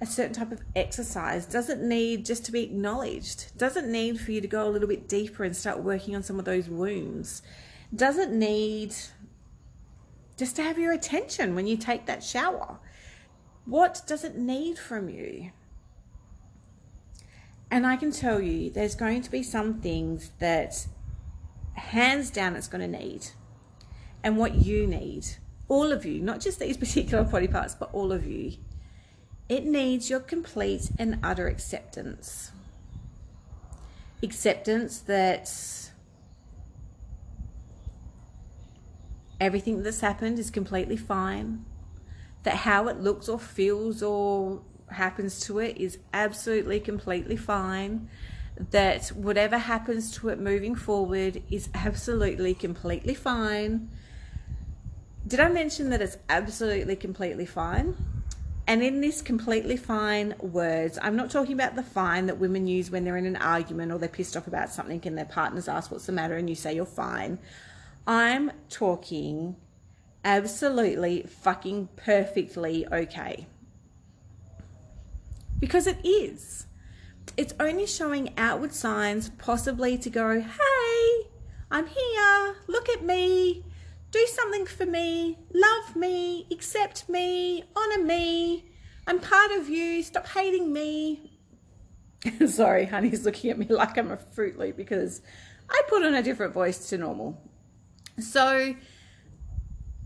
a 0.00 0.06
certain 0.06 0.34
type 0.34 0.52
of 0.52 0.60
exercise? 0.74 1.46
doesn't 1.46 1.82
need 1.82 2.24
just 2.24 2.44
to 2.44 2.52
be 2.52 2.62
acknowledged? 2.62 3.56
doesn't 3.56 3.90
need 3.90 4.20
for 4.20 4.32
you 4.32 4.40
to 4.40 4.48
go 4.48 4.68
a 4.68 4.70
little 4.70 4.88
bit 4.88 5.08
deeper 5.08 5.44
and 5.44 5.56
start 5.56 5.82
working 5.82 6.14
on 6.14 6.22
some 6.22 6.38
of 6.38 6.44
those 6.44 6.68
wounds? 6.68 7.42
doesn't 7.94 8.32
need 8.32 8.94
just 10.36 10.56
to 10.56 10.62
have 10.62 10.78
your 10.78 10.92
attention 10.92 11.54
when 11.54 11.66
you 11.66 11.76
take 11.76 12.06
that 12.06 12.22
shower? 12.22 12.78
What 13.64 14.02
does 14.06 14.22
it 14.22 14.36
need 14.36 14.78
from 14.78 15.08
you? 15.08 15.50
And 17.70 17.86
I 17.86 17.96
can 17.96 18.12
tell 18.12 18.40
you, 18.40 18.70
there's 18.70 18.94
going 18.94 19.22
to 19.22 19.30
be 19.30 19.42
some 19.42 19.80
things 19.80 20.30
that 20.38 20.86
hands 21.74 22.30
down 22.30 22.54
it's 22.54 22.68
going 22.68 22.90
to 22.90 22.98
need. 22.98 23.28
And 24.22 24.36
what 24.36 24.54
you 24.54 24.86
need, 24.86 25.26
all 25.68 25.90
of 25.90 26.04
you, 26.04 26.20
not 26.20 26.40
just 26.40 26.60
these 26.60 26.76
particular 26.76 27.24
body 27.30 27.48
parts, 27.48 27.74
but 27.74 27.90
all 27.92 28.12
of 28.12 28.26
you, 28.26 28.52
it 29.48 29.64
needs 29.64 30.10
your 30.10 30.20
complete 30.20 30.90
and 30.98 31.18
utter 31.22 31.46
acceptance. 31.46 32.50
Acceptance 34.22 34.98
that 35.00 35.50
everything 39.40 39.82
that's 39.82 40.00
happened 40.00 40.38
is 40.38 40.50
completely 40.50 40.96
fine, 40.96 41.64
that 42.42 42.54
how 42.54 42.88
it 42.88 43.00
looks 43.00 43.28
or 43.28 43.38
feels 43.38 44.02
or 44.02 44.62
happens 44.90 45.40
to 45.40 45.58
it 45.58 45.76
is 45.76 45.98
absolutely 46.12 46.80
completely 46.80 47.36
fine, 47.36 48.08
that 48.70 49.08
whatever 49.08 49.58
happens 49.58 50.10
to 50.10 50.28
it 50.28 50.40
moving 50.40 50.74
forward 50.74 51.42
is 51.50 51.68
absolutely 51.74 52.54
completely 52.54 53.14
fine. 53.14 53.90
Did 55.26 55.40
I 55.40 55.48
mention 55.48 55.90
that 55.90 56.00
it's 56.00 56.16
absolutely 56.28 56.96
completely 56.96 57.46
fine? 57.46 58.15
And 58.68 58.82
in 58.82 59.00
this 59.00 59.22
completely 59.22 59.76
fine 59.76 60.34
words, 60.40 60.98
I'm 61.00 61.14
not 61.14 61.30
talking 61.30 61.52
about 61.52 61.76
the 61.76 61.84
fine 61.84 62.26
that 62.26 62.38
women 62.38 62.66
use 62.66 62.90
when 62.90 63.04
they're 63.04 63.16
in 63.16 63.26
an 63.26 63.36
argument 63.36 63.92
or 63.92 63.98
they're 63.98 64.08
pissed 64.08 64.36
off 64.36 64.48
about 64.48 64.70
something 64.70 65.00
and 65.04 65.16
their 65.16 65.24
partners 65.24 65.68
ask 65.68 65.90
what's 65.90 66.06
the 66.06 66.12
matter 66.12 66.36
and 66.36 66.50
you 66.50 66.56
say 66.56 66.74
you're 66.74 66.84
fine. 66.84 67.38
I'm 68.08 68.50
talking 68.68 69.56
absolutely 70.24 71.22
fucking 71.22 71.88
perfectly 71.94 72.86
okay. 72.90 73.46
Because 75.60 75.86
it 75.86 76.04
is. 76.04 76.66
It's 77.36 77.54
only 77.60 77.86
showing 77.86 78.34
outward 78.36 78.72
signs, 78.72 79.28
possibly 79.38 79.96
to 79.98 80.10
go, 80.10 80.40
hey, 80.40 81.28
I'm 81.70 81.86
here, 81.86 82.56
look 82.66 82.88
at 82.88 83.04
me, 83.04 83.64
do 84.16 84.26
something 84.28 84.66
for 84.66 84.86
me, 84.86 85.38
love 85.52 85.94
me, 85.94 86.46
accept 86.50 87.08
me, 87.08 87.64
honor 87.76 88.02
me, 88.02 88.64
I'm 89.06 89.20
part 89.20 89.52
of 89.52 89.68
you, 89.68 90.02
stop 90.02 90.26
hating 90.28 90.72
me. 90.72 91.38
Sorry, 92.46 92.86
honey's 92.86 93.24
looking 93.24 93.50
at 93.50 93.58
me 93.58 93.66
like 93.70 93.98
I'm 93.98 94.10
a 94.10 94.16
Fruit 94.16 94.58
Loop 94.58 94.76
because 94.76 95.20
I 95.68 95.82
put 95.88 96.04
on 96.04 96.14
a 96.14 96.22
different 96.22 96.54
voice 96.54 96.88
to 96.88 96.98
normal. 96.98 97.38
So 98.18 98.74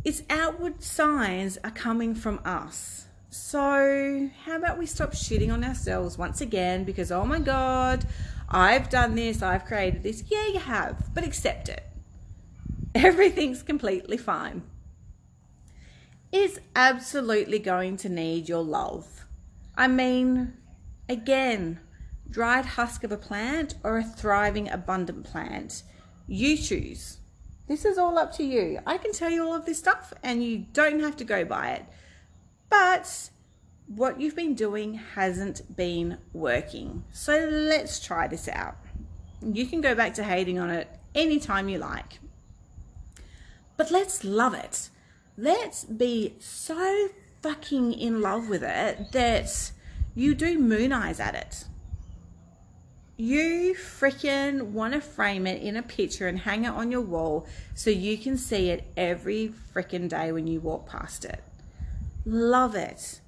its 0.05 0.23
outward 0.29 0.83
signs 0.83 1.59
are 1.63 1.71
coming 1.71 2.15
from 2.15 2.41
us. 2.45 3.07
So, 3.33 4.29
how 4.45 4.57
about 4.57 4.77
we 4.77 4.87
stop 4.87 5.13
shitting 5.13 5.53
on 5.53 5.63
ourselves 5.63 6.19
once 6.19 6.41
again 6.41 6.83
because, 6.83 7.13
oh 7.13 7.25
my 7.25 7.39
God, 7.39 8.05
I've 8.49 8.91
done 8.91 9.15
this, 9.15 9.41
I've 9.41 9.65
created 9.67 10.03
this. 10.03 10.25
Yeah, 10.27 10.49
you 10.49 10.59
have, 10.59 11.15
but 11.15 11.23
accept 11.23 11.69
it. 11.69 11.90
Everything's 12.95 13.63
completely 13.63 14.17
fine. 14.17 14.63
Is 16.33 16.61
absolutely 16.75 17.59
going 17.59 17.97
to 17.99 18.09
need 18.09 18.49
your 18.49 18.63
love. 18.63 19.27
I 19.77 19.89
mean, 19.89 20.55
again, 21.09 21.81
dried 22.29 22.67
husk 22.67 23.05
of 23.05 23.13
a 23.13 23.17
plant 23.17 23.75
or 23.85 23.99
a 23.99 24.05
thriving, 24.05 24.69
abundant 24.69 25.25
plant. 25.25 25.83
You 26.27 26.57
choose. 26.57 27.19
This 27.69 27.85
is 27.85 27.99
all 27.99 28.19
up 28.19 28.33
to 28.35 28.45
you. 28.45 28.81
I 28.87 28.99
can 28.99 29.13
tell 29.13 29.31
you 29.31 29.45
all 29.45 29.55
of 29.55 29.67
this 29.67 29.79
stuff 29.79 30.13
and 30.23 30.43
you 30.43 30.67
don't 30.73 31.01
have 31.01 31.17
to 31.19 31.25
go 31.25 31.45
by 31.45 31.71
it. 31.71 31.85
But 32.69 33.31
what 33.87 34.21
you've 34.21 34.37
been 34.37 34.55
doing 34.55 34.95
hasn't 34.95 35.77
been 35.77 36.19
working. 36.33 37.05
So 37.13 37.49
let's 37.51 38.05
try 38.05 38.27
this 38.27 38.49
out. 38.49 38.77
You 39.41 39.67
can 39.67 39.81
go 39.81 39.95
back 39.95 40.15
to 40.15 40.25
hating 40.25 40.59
on 40.59 40.71
it 40.71 40.89
anytime 41.15 41.69
you 41.69 41.79
like. 41.79 42.19
But 43.81 43.91
let's 43.91 44.25
love 44.25 44.53
it. 44.53 44.91
Let's 45.39 45.85
be 45.85 46.35
so 46.39 47.09
fucking 47.41 47.95
in 47.95 48.21
love 48.21 48.51
with 48.51 48.63
it 48.63 49.13
that 49.13 49.73
you 50.15 50.35
do 50.35 50.59
moon 50.59 50.93
eyes 50.93 51.19
at 51.19 51.35
it 51.35 51.65
you 53.21 53.75
freaking 53.75 54.63
want 54.73 54.95
to 54.95 55.01
frame 55.01 55.47
it 55.47 55.61
in 55.63 55.77
a 55.77 55.83
picture 55.83 56.27
and 56.27 56.39
hang 56.39 56.65
it 56.65 56.71
on 56.71 56.91
your 56.91 57.03
wall 57.03 57.47
so 57.75 57.91
you 57.91 58.17
can 58.17 58.39
see 58.39 58.71
it 58.71 58.91
every 58.97 59.53
freaking 59.75 60.09
day 60.09 60.33
when 60.33 60.47
you 60.47 60.59
walk 60.59 60.89
past 60.89 61.27
it. 61.27 61.43
Love 62.25 62.75
it, 62.75 63.21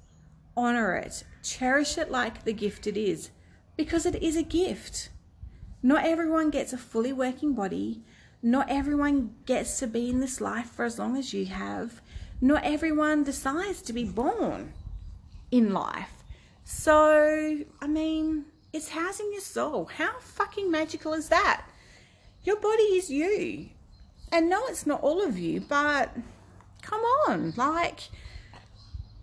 honor 0.57 0.95
it, 0.95 1.23
cherish 1.43 1.95
it 1.99 2.09
like 2.09 2.43
the 2.43 2.53
gift 2.53 2.87
it 2.87 2.97
is 2.97 3.29
because 3.77 4.07
it 4.07 4.15
is 4.15 4.35
a 4.35 4.41
gift. 4.41 5.09
Not 5.83 6.05
everyone 6.05 6.49
gets 6.49 6.73
a 6.73 6.77
fully 6.77 7.13
working 7.13 7.53
body. 7.53 8.01
Not 8.45 8.69
everyone 8.69 9.35
gets 9.45 9.79
to 9.79 9.87
be 9.87 10.09
in 10.09 10.19
this 10.19 10.41
life 10.41 10.69
for 10.69 10.83
as 10.83 10.99
long 10.99 11.15
as 11.15 11.33
you 11.33 11.45
have. 11.45 12.01
Not 12.41 12.65
everyone 12.65 13.23
decides 13.23 13.81
to 13.83 13.93
be 13.93 14.03
born 14.03 14.73
in 15.49 15.73
life. 15.73 16.23
So, 16.65 17.59
I 17.81 17.87
mean, 17.87 18.43
it's 18.73 18.89
housing 18.89 19.31
your 19.31 19.41
soul. 19.41 19.85
How 19.85 20.19
fucking 20.19 20.69
magical 20.69 21.13
is 21.13 21.29
that? 21.29 21.63
Your 22.43 22.59
body 22.59 22.83
is 22.83 23.09
you. 23.09 23.69
And 24.29 24.49
no, 24.49 24.65
it's 24.67 24.85
not 24.85 25.01
all 25.01 25.23
of 25.23 25.39
you, 25.39 25.61
but 25.61 26.11
come 26.81 26.99
on. 26.99 27.53
Like, 27.55 28.09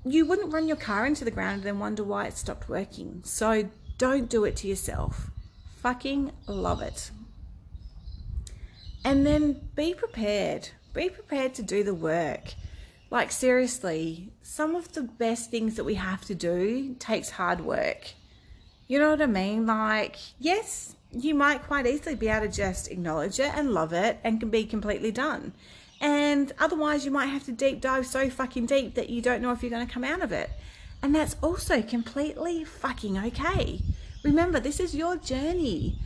you 0.03 0.25
wouldn't 0.25 0.53
run 0.53 0.67
your 0.67 0.79
car 0.79 1.05
into 1.05 1.27
the 1.27 1.31
ground 1.31 1.57
and 1.57 1.65
then 1.65 1.79
wonder 1.79 2.03
why 2.03 2.25
it 2.27 2.39
stopped 2.39 2.71
working. 2.71 3.21
So 3.27 3.69
don't 3.99 4.31
do 4.31 4.45
it 4.47 4.57
to 4.57 4.67
yourself. 4.67 5.31
Fucking 5.83 6.33
love 6.47 6.81
it. 6.81 7.11
And 9.05 9.27
then 9.27 9.69
be 9.75 9.95
prepared. 9.95 10.69
Be 10.93 11.09
prepared 11.09 11.55
to 11.55 11.63
do 11.63 11.83
the 11.83 11.95
work. 11.95 12.55
Like, 13.11 13.33
seriously, 13.33 14.33
some 14.43 14.75
of 14.77 14.93
the 14.93 15.03
best 15.03 15.51
things 15.51 15.77
that 15.77 15.85
we 15.85 15.95
have 15.95 16.25
to 16.27 16.35
do 16.35 16.95
takes 16.99 17.31
hard 17.31 17.61
work. 17.61 18.13
You 18.87 18.99
know 18.99 19.11
what 19.11 19.23
I 19.23 19.27
mean? 19.27 19.67
Like, 19.67 20.17
yes, 20.39 20.95
you 21.13 21.35
might 21.35 21.63
quite 21.63 21.87
easily 21.87 22.15
be 22.15 22.29
able 22.29 22.47
to 22.47 22.53
just 22.53 22.91
acknowledge 22.91 23.41
it 23.41 23.53
and 23.55 23.73
love 23.73 23.93
it 23.93 24.19
and 24.23 24.39
can 24.39 24.51
be 24.51 24.65
completely 24.65 25.11
done. 25.11 25.53
And 26.01 26.53
otherwise, 26.59 27.05
you 27.05 27.11
might 27.11 27.27
have 27.27 27.45
to 27.45 27.53
deep 27.53 27.81
dive 27.81 28.07
so 28.07 28.31
fucking 28.31 28.67
deep 28.67 28.95
that 28.95 29.11
you 29.11 29.21
don't 29.21 29.43
know 29.43 29.53
if 29.53 29.63
you're 29.63 29.71
going 29.71 29.87
to 29.87 29.93
come 29.93 30.05
out 30.05 30.23
of 30.23 30.33
it. 30.33 30.51
And 31.03 31.15
that's 31.15 31.37
also 31.43 31.83
completely 31.83 32.65
fucking 32.65 33.19
okay. 33.19 33.81
Remember, 34.23 34.61
this 34.61 34.81
is 34.81 34.95
your 34.95 35.17
journey. 35.17 35.99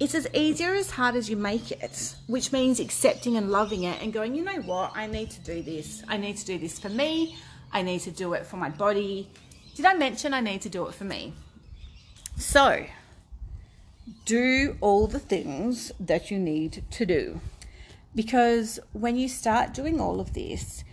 It's 0.00 0.14
as 0.14 0.26
easy 0.34 0.64
or 0.64 0.74
as 0.74 0.90
hard 0.90 1.14
as 1.14 1.30
you 1.30 1.36
make 1.36 1.70
it, 1.70 2.16
which 2.26 2.52
means 2.52 2.80
accepting 2.80 3.36
and 3.36 3.50
loving 3.50 3.84
it 3.84 4.02
and 4.02 4.12
going, 4.12 4.34
you 4.34 4.42
know 4.42 4.60
what, 4.62 4.92
I 4.96 5.06
need 5.06 5.30
to 5.30 5.40
do 5.40 5.62
this. 5.62 6.02
I 6.08 6.16
need 6.16 6.36
to 6.36 6.44
do 6.44 6.58
this 6.58 6.78
for 6.78 6.88
me. 6.88 7.36
I 7.72 7.82
need 7.82 8.00
to 8.00 8.10
do 8.10 8.34
it 8.34 8.44
for 8.44 8.56
my 8.56 8.70
body. 8.70 9.28
Did 9.74 9.86
I 9.86 9.94
mention 9.94 10.34
I 10.34 10.40
need 10.40 10.62
to 10.62 10.68
do 10.68 10.86
it 10.86 10.94
for 10.94 11.04
me? 11.04 11.32
So, 12.36 12.86
do 14.24 14.76
all 14.80 15.06
the 15.06 15.20
things 15.20 15.92
that 16.00 16.30
you 16.30 16.38
need 16.38 16.82
to 16.90 17.06
do. 17.06 17.40
Because 18.14 18.80
when 18.92 19.16
you 19.16 19.28
start 19.28 19.74
doing 19.74 20.00
all 20.00 20.20
of 20.20 20.34
this, 20.34 20.84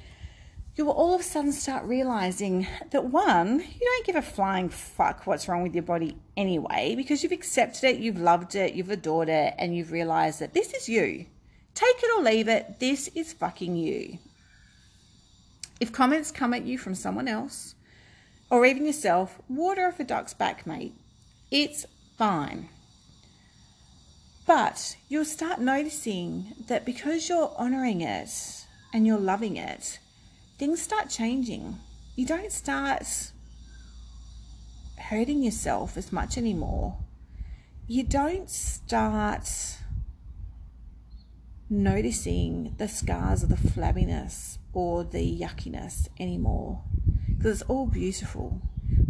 you 0.82 0.86
will 0.88 0.94
all 0.94 1.14
of 1.14 1.22
a 1.22 1.24
sudden 1.24 1.52
start 1.52 1.86
realizing 1.86 2.66
that 2.90 3.06
one, 3.06 3.60
you 3.60 3.80
don't 3.80 4.06
give 4.08 4.16
a 4.16 4.22
flying 4.24 4.68
fuck 4.68 5.28
what's 5.28 5.48
wrong 5.48 5.62
with 5.62 5.76
your 5.76 5.84
body 5.84 6.18
anyway, 6.36 6.96
because 6.98 7.22
you've 7.22 7.32
accepted 7.32 7.84
it, 7.84 8.00
you've 8.00 8.18
loved 8.18 8.56
it, 8.56 8.74
you've 8.74 8.90
adored 8.90 9.30
it, 9.30 9.54
and 9.60 9.76
you've 9.78 9.92
realized 9.92 10.40
that 10.40 10.56
this 10.56 10.74
is 10.74 10.90
you. 10.90 11.28
Take 11.76 11.98
it 12.02 12.10
or 12.18 12.24
leave 12.24 12.48
it, 12.48 12.80
this 12.80 13.10
is 13.10 13.32
fucking 13.32 13.76
you. 13.76 14.18
If 15.80 15.92
comments 15.92 16.32
come 16.32 16.52
at 16.52 16.66
you 16.66 16.80
from 16.80 16.96
someone 16.96 17.28
else, 17.28 17.76
or 18.50 18.66
even 18.66 18.88
yourself, 18.88 19.40
water 19.48 19.86
off 19.86 20.00
a 20.00 20.04
duck's 20.04 20.34
back, 20.34 20.66
mate. 20.66 20.96
It's 21.52 21.86
fine. 22.18 22.70
But 24.48 24.98
you'll 25.10 25.26
start 25.26 25.60
noticing 25.60 26.56
that 26.70 26.88
because 26.88 27.30
you're 27.30 27.54
honoring 27.56 28.02
it 28.02 28.66
and 28.92 29.06
you're 29.06 29.20
loving 29.20 29.58
it, 29.58 30.00
things 30.62 30.80
start 30.80 31.10
changing. 31.10 31.76
You 32.16 32.24
don't 32.28 32.52
start 32.52 33.32
hurting 34.96 35.42
yourself 35.42 35.98
as 35.98 36.12
much 36.14 36.38
anymore. 36.38 37.00
You 37.88 38.04
don't 38.04 38.48
start 38.48 39.50
noticing 41.68 42.76
the 42.78 42.88
scars 42.88 43.44
or 43.44 43.48
the 43.48 43.56
flabbiness 43.56 44.60
or 44.72 45.04
the 45.04 45.40
yuckiness 45.40 46.10
anymore 46.20 46.84
because 47.36 47.62
it's 47.62 47.68
all 47.68 47.88
beautiful. 47.88 48.62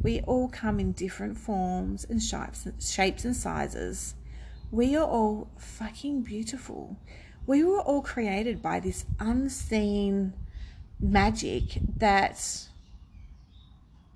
We 0.02 0.22
all 0.22 0.48
come 0.48 0.80
in 0.80 0.94
different 0.94 1.38
forms 1.38 2.06
and 2.10 2.24
shapes, 2.24 2.66
shapes 2.80 3.26
and 3.26 3.36
sizes. 3.36 4.16
We 4.72 4.96
are 4.96 5.06
all 5.06 5.50
fucking 5.58 6.22
beautiful. 6.22 6.96
We 7.46 7.66
were 7.66 7.82
all 7.82 8.02
created 8.02 8.62
by 8.62 8.80
this 8.80 9.04
unseen 9.20 10.32
magic 11.02 11.80
that 11.98 12.68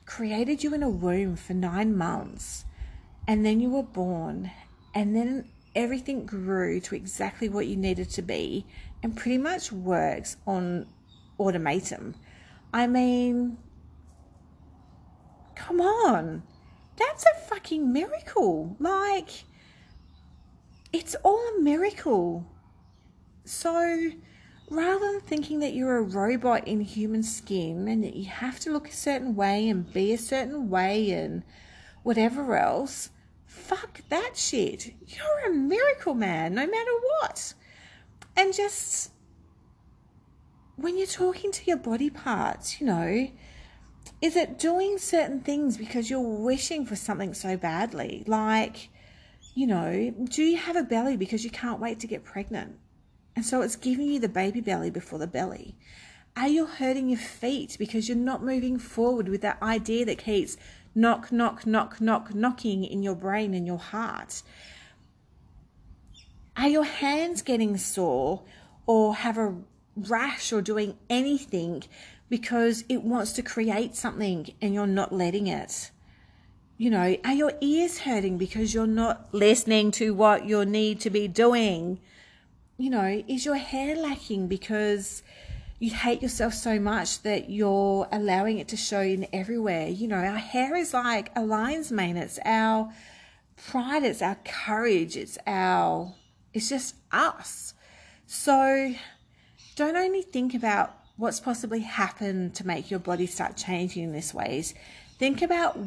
created 0.06 0.64
you 0.64 0.74
in 0.74 0.84
a 0.84 0.90
womb 0.90 1.36
for 1.36 1.54
nine 1.54 1.98
months 1.98 2.66
and 3.28 3.46
then 3.46 3.60
you 3.60 3.70
were 3.70 3.84
born 3.84 4.52
and 4.94 5.16
then 5.16 5.50
everything 5.76 6.26
grew 6.26 6.80
to 6.80 6.96
exactly 6.96 7.50
what 7.50 7.68
you 7.68 7.76
needed 7.76 8.10
to 8.10 8.22
be 8.22 8.66
and 9.04 9.18
pretty 9.18 9.38
much 9.38 9.72
works 9.72 10.38
on 10.48 10.86
automatum. 11.40 12.14
I 12.74 12.88
mean, 12.88 13.58
come 15.56 15.82
on. 15.82 16.44
That's 16.98 17.26
a 17.26 17.40
fucking 17.50 17.92
miracle. 17.92 18.76
Like, 18.80 19.30
it's 20.94 21.16
all 21.24 21.40
a 21.58 21.62
miracle. 21.62 22.46
So, 23.44 24.12
rather 24.70 25.12
than 25.12 25.22
thinking 25.22 25.60
that 25.60 25.74
you're 25.74 25.98
a 25.98 26.02
robot 26.02 26.68
in 26.68 26.82
human 26.82 27.24
skin 27.24 27.88
and 27.88 28.04
that 28.04 28.16
you 28.16 28.26
have 28.26 28.60
to 28.62 28.72
look 28.72 28.90
a 28.90 28.94
certain 28.94 29.36
way 29.36 29.70
and 29.70 29.92
be 29.94 30.14
a 30.14 30.18
certain 30.18 30.70
way 30.70 31.12
and 31.12 31.44
whatever 32.04 32.56
else, 32.56 33.10
fuck 33.46 34.02
that 34.10 34.36
shit. 34.36 34.94
You're 35.08 35.48
a 35.48 35.54
miracle 35.54 36.14
man, 36.14 36.56
no 36.56 36.66
matter 36.68 36.92
what. 37.20 37.54
And 38.36 38.54
just 38.54 39.12
when 40.76 40.98
you're 40.98 41.08
talking 41.08 41.52
to 41.52 41.66
your 41.66 41.78
body 41.78 42.10
parts, 42.10 42.80
you 42.82 42.88
know, 42.88 43.30
is 44.22 44.36
it 44.36 44.60
doing 44.60 44.98
certain 44.98 45.42
things 45.42 45.78
because 45.78 46.10
you're 46.10 46.20
wishing 46.20 46.86
for 46.86 46.96
something 46.96 47.34
so 47.34 47.58
badly? 47.58 48.24
Like, 48.28 48.90
you 49.54 49.68
know, 49.68 50.14
do 50.26 50.44
you 50.44 50.58
have 50.58 50.76
a 50.76 50.84
belly 50.84 51.18
because 51.18 51.44
you 51.44 51.50
can't 51.50 51.80
wait 51.80 52.00
to 52.02 52.08
get 52.08 52.24
pregnant? 52.24 52.78
And 53.36 53.46
so 53.46 53.62
it's 53.62 53.76
giving 53.76 54.08
you 54.08 54.20
the 54.20 54.30
baby 54.30 54.62
belly 54.62 54.90
before 54.90 55.20
the 55.20 55.28
belly. 55.28 55.76
Are 56.38 56.48
you 56.48 56.66
hurting 56.66 57.10
your 57.10 57.20
feet 57.20 57.76
because 57.80 58.08
you're 58.08 58.18
not 58.18 58.44
moving 58.44 58.78
forward 58.78 59.30
with 59.30 59.42
that 59.42 59.62
idea 59.62 60.06
that 60.06 60.20
keeps 60.20 60.58
knock, 60.94 61.32
knock, 61.32 61.66
knock, 61.66 62.02
knock, 62.02 62.34
knocking 62.34 62.84
in 62.84 63.04
your 63.04 63.16
brain 63.16 63.54
and 63.54 63.66
your 63.66 63.78
heart? 63.78 64.42
Are 66.58 66.70
your 66.70 66.86
hands 66.86 67.42
getting 67.42 67.78
sore 67.78 68.44
or 68.86 69.16
have 69.16 69.38
a 69.38 69.56
rash 69.96 70.54
or 70.54 70.62
doing 70.62 70.98
anything 71.10 71.84
because 72.30 72.84
it 72.90 73.04
wants 73.04 73.34
to 73.34 73.42
create 73.42 73.96
something 73.96 74.54
and 74.62 74.74
you're 74.74 74.88
not 74.88 75.14
letting 75.14 75.48
it? 75.48 75.92
You 76.78 76.90
know, 76.90 77.16
are 77.24 77.34
your 77.34 77.54
ears 77.62 78.00
hurting 78.00 78.38
because 78.38 78.74
you're 78.74 78.88
not 78.88 79.34
listening 79.34 79.92
to 79.92 80.14
what 80.14 80.46
you 80.46 80.66
need 80.66 81.00
to 81.02 81.10
be 81.10 81.28
doing? 81.28 82.00
You 82.78 82.90
know, 82.90 83.24
is 83.28 83.46
your 83.46 83.56
hair 83.56 83.96
lacking 83.96 84.48
because 84.48 85.24
you 85.80 85.92
hate 85.92 86.22
yourself 86.22 86.54
so 86.54 86.80
much 86.80 87.22
that 87.24 87.50
you're 87.50 88.08
allowing 88.12 88.60
it 88.60 88.68
to 88.70 88.78
show 88.78 89.02
in 89.02 89.28
everywhere? 89.32 89.88
You 89.88 90.08
know, 90.08 90.18
our 90.18 90.38
hair 90.38 90.76
is 90.76 90.94
like 90.94 91.32
a 91.36 91.46
lion's 91.46 91.92
mane. 91.92 92.18
It's 92.18 92.40
our 92.44 92.92
pride, 93.56 94.04
it's 94.04 94.22
our 94.22 94.38
courage, 94.44 95.16
it's 95.16 95.38
our, 95.48 96.14
it's 96.54 96.70
just 96.70 96.96
us. 97.12 97.74
So 98.28 98.94
don't 99.76 99.96
only 99.96 100.22
think 100.22 100.54
about 100.54 100.94
what's 101.18 101.40
possibly 101.40 101.80
happened 101.80 102.56
to 102.56 102.68
make 102.68 102.92
your 102.92 103.00
body 103.00 103.26
start 103.26 103.56
changing 103.56 104.04
in 104.04 104.12
this 104.12 104.34
ways. 104.34 104.74
Think 105.18 105.42
about 105.42 105.80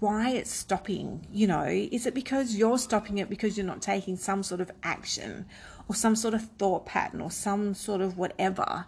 why 0.00 0.30
it's 0.30 0.50
stopping. 0.50 1.26
You 1.30 1.46
know, 1.46 1.64
is 1.64 2.06
it 2.06 2.14
because 2.14 2.56
you're 2.56 2.78
stopping 2.78 3.18
it 3.18 3.28
because 3.28 3.56
you're 3.56 3.66
not 3.66 3.82
taking 3.82 4.16
some 4.16 4.42
sort 4.42 4.60
of 4.60 4.70
action 4.82 5.46
or 5.88 5.94
some 5.94 6.16
sort 6.16 6.34
of 6.34 6.42
thought 6.58 6.86
pattern 6.86 7.20
or 7.20 7.30
some 7.30 7.74
sort 7.74 8.00
of 8.00 8.16
whatever? 8.16 8.86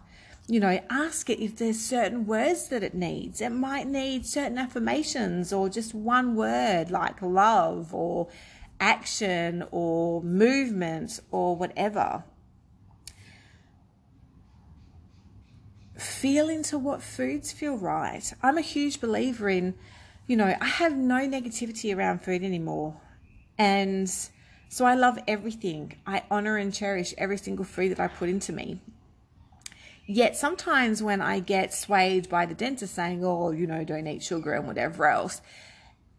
You 0.48 0.60
know, 0.60 0.80
ask 0.90 1.28
it 1.28 1.42
if 1.42 1.56
there's 1.56 1.80
certain 1.80 2.26
words 2.26 2.68
that 2.68 2.82
it 2.82 2.94
needs. 2.94 3.40
It 3.40 3.50
might 3.50 3.88
need 3.88 4.26
certain 4.26 4.58
affirmations 4.58 5.52
or 5.52 5.68
just 5.68 5.92
one 5.94 6.36
word 6.36 6.90
like 6.90 7.20
love 7.20 7.92
or 7.92 8.28
action 8.78 9.64
or 9.70 10.22
movement 10.22 11.20
or 11.30 11.56
whatever. 11.56 12.24
Feel 15.98 16.48
into 16.48 16.78
what 16.78 17.02
foods 17.02 17.52
feel 17.52 17.76
right. 17.76 18.32
I'm 18.42 18.58
a 18.58 18.62
huge 18.62 19.00
believer 19.00 19.48
in 19.48 19.74
you 20.26 20.36
know, 20.36 20.56
I 20.60 20.64
have 20.64 20.96
no 20.96 21.20
negativity 21.28 21.96
around 21.96 22.22
food 22.22 22.42
anymore. 22.42 23.00
And 23.58 24.12
so 24.68 24.84
I 24.84 24.94
love 24.94 25.18
everything. 25.26 25.94
I 26.06 26.24
honor 26.30 26.56
and 26.56 26.72
cherish 26.72 27.14
every 27.18 27.38
single 27.38 27.64
food 27.64 27.92
that 27.92 28.00
I 28.00 28.08
put 28.08 28.28
into 28.28 28.52
me. 28.52 28.80
Yet 30.06 30.36
sometimes 30.36 31.02
when 31.02 31.20
I 31.20 31.40
get 31.40 31.74
swayed 31.74 32.28
by 32.28 32.46
the 32.46 32.54
dentist 32.54 32.94
saying, 32.94 33.24
oh, 33.24 33.50
you 33.50 33.66
know, 33.66 33.84
don't 33.84 34.06
eat 34.06 34.22
sugar 34.22 34.52
and 34.52 34.66
whatever 34.66 35.06
else, 35.06 35.40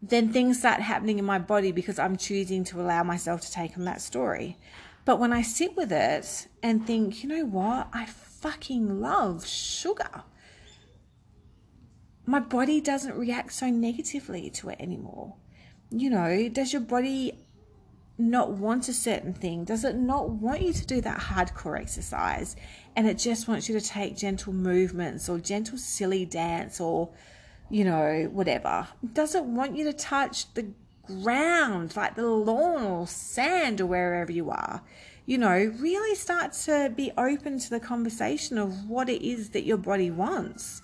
then 0.02 0.32
things 0.32 0.58
start 0.58 0.80
happening 0.80 1.18
in 1.18 1.24
my 1.24 1.38
body 1.38 1.72
because 1.72 1.98
I'm 1.98 2.16
choosing 2.16 2.64
to 2.64 2.80
allow 2.80 3.02
myself 3.02 3.40
to 3.42 3.52
take 3.52 3.76
on 3.78 3.84
that 3.84 4.00
story. 4.00 4.58
But 5.04 5.18
when 5.18 5.32
I 5.32 5.42
sit 5.42 5.76
with 5.76 5.90
it 5.90 6.48
and 6.62 6.86
think, 6.86 7.22
you 7.22 7.28
know 7.30 7.46
what, 7.46 7.88
I 7.92 8.06
fucking 8.06 9.00
love 9.00 9.46
sugar 9.46 10.24
my 12.28 12.40
body 12.40 12.78
doesn't 12.82 13.16
react 13.16 13.54
so 13.54 13.70
negatively 13.70 14.50
to 14.50 14.68
it 14.68 14.76
anymore. 14.78 15.34
You 15.90 16.10
know, 16.10 16.50
does 16.50 16.74
your 16.74 16.82
body 16.82 17.32
not 18.18 18.50
want 18.50 18.88
a 18.88 18.92
certain 18.92 19.32
thing? 19.32 19.64
Does 19.64 19.84
it 19.84 19.96
not 19.96 20.30
want 20.30 20.62
you 20.62 20.72
to 20.72 20.86
do 20.86 21.00
that 21.00 21.20
hardcore 21.20 21.78
exercise? 21.78 22.56
And 22.96 23.06
it 23.06 23.18
just 23.18 23.48
wants 23.48 23.68
you 23.68 23.78
to 23.78 23.86
take 23.86 24.16
gentle 24.16 24.52
movements 24.52 25.28
or 25.28 25.38
gentle, 25.38 25.78
silly 25.78 26.24
dance 26.24 26.80
or, 26.80 27.10
you 27.70 27.84
know, 27.84 28.28
whatever. 28.32 28.88
Does 29.12 29.34
it 29.34 29.44
want 29.44 29.76
you 29.76 29.84
to 29.84 29.92
touch 29.92 30.52
the 30.54 30.68
ground, 31.06 31.96
like 31.96 32.16
the 32.16 32.26
lawn 32.26 32.82
or 32.82 33.06
sand 33.06 33.80
or 33.80 33.86
wherever 33.86 34.32
you 34.32 34.50
are? 34.50 34.82
You 35.26 35.38
know, 35.38 35.72
really 35.78 36.14
start 36.14 36.52
to 36.64 36.92
be 36.94 37.12
open 37.16 37.58
to 37.58 37.70
the 37.70 37.80
conversation 37.80 38.58
of 38.58 38.88
what 38.88 39.08
it 39.08 39.22
is 39.22 39.50
that 39.50 39.64
your 39.64 39.76
body 39.76 40.10
wants 40.10 40.82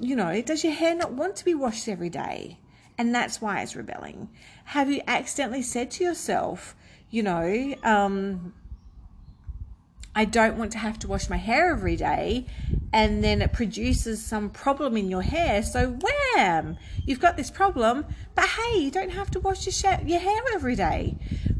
you 0.00 0.14
know, 0.14 0.40
does 0.42 0.64
your 0.64 0.72
hair 0.72 0.94
not 0.94 1.12
want 1.12 1.36
to 1.36 1.44
be 1.44 1.54
washed 1.54 1.88
every 1.88 2.10
day? 2.10 2.58
And 2.98 3.14
that's 3.14 3.40
why 3.40 3.62
it's 3.62 3.76
rebelling. 3.76 4.28
Have 4.64 4.90
you 4.90 5.00
accidentally 5.06 5.62
said 5.62 5.90
to 5.92 6.04
yourself, 6.04 6.74
you 7.10 7.22
know, 7.22 7.74
um, 7.84 8.52
I 10.18 10.24
don't 10.24 10.58
want 10.58 10.72
to 10.72 10.78
have 10.78 10.98
to 11.00 11.08
wash 11.08 11.30
my 11.30 11.36
hair 11.36 11.70
every 11.70 11.94
day 11.94 12.46
and 12.92 13.22
then 13.22 13.40
it 13.40 13.52
produces 13.52 14.20
some 14.20 14.50
problem 14.50 14.96
in 14.96 15.08
your 15.08 15.22
hair. 15.22 15.62
So, 15.62 15.96
wham, 16.34 16.76
you've 17.04 17.20
got 17.20 17.36
this 17.36 17.52
problem, 17.52 18.04
but 18.34 18.46
hey, 18.46 18.80
you 18.80 18.90
don't 18.90 19.12
have 19.12 19.30
to 19.30 19.40
wash 19.40 19.66
your, 19.66 19.72
sh- 19.72 20.04
your 20.04 20.18
hair 20.18 20.40
every 20.54 20.74
day. 20.74 21.16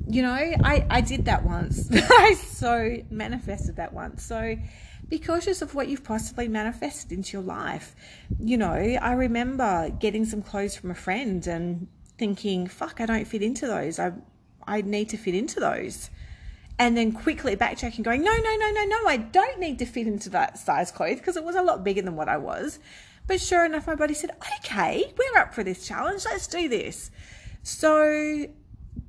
You 0.09 0.23
know, 0.23 0.33
I, 0.33 0.85
I 0.91 1.01
did 1.03 1.27
that 1.27 1.45
once. 1.45 1.89
I 1.93 2.35
so 2.35 2.97
manifested 3.11 3.77
that 3.77 3.93
once. 3.93 4.25
So, 4.25 4.57
be 5.09 5.19
cautious 5.19 5.63
of 5.63 5.75
what 5.75 5.89
you've 5.89 6.05
possibly 6.05 6.49
manifested 6.49 7.13
into 7.13 7.37
your 7.37 7.43
life. 7.43 7.97
You 8.39 8.57
know, 8.59 8.73
I 8.73 9.13
remember 9.13 9.91
getting 9.91 10.25
some 10.25 10.43
clothes 10.43 10.77
from 10.77 10.91
a 10.91 10.95
friend 10.95 11.47
and 11.47 11.89
thinking, 12.19 12.67
fuck, 12.67 13.01
I 13.01 13.07
don't 13.07 13.27
fit 13.27 13.43
into 13.43 13.67
those. 13.67 13.99
I, 13.99 14.13
I 14.67 14.83
need 14.83 15.09
to 15.11 15.17
fit 15.17 15.35
into 15.35 15.61
those 15.61 16.11
and 16.79 16.97
then 16.97 17.13
quickly 17.13 17.57
backtracking, 17.57 18.03
going, 18.03 18.23
no, 18.23 18.37
no, 18.37 18.57
no, 18.57 18.71
no, 18.71 18.85
no, 18.85 19.09
I 19.09 19.17
don't 19.17 19.59
need 19.59 19.79
to 19.81 19.87
fit 19.87 20.07
into 20.07 20.31
that 20.31 20.59
size 20.59 20.93
clothes 20.93 21.19
because 21.19 21.37
it 21.37 21.43
was 21.43 21.57
a 21.57 21.63
lot 21.63 21.83
bigger 21.83 22.03
than 22.03 22.15
what 22.15 22.29
I 22.29 22.37
was. 22.37 22.79
But 23.27 23.41
sure 23.41 23.65
enough, 23.65 23.87
my 23.87 23.95
body 23.95 24.15
said, 24.15 24.31
okay, 24.59 25.13
we're 25.19 25.41
up 25.41 25.55
for 25.55 25.65
this 25.65 25.87
challenge. 25.87 26.25
Let's 26.25 26.47
do 26.47 26.69
this. 26.69 27.11
So 27.63 28.47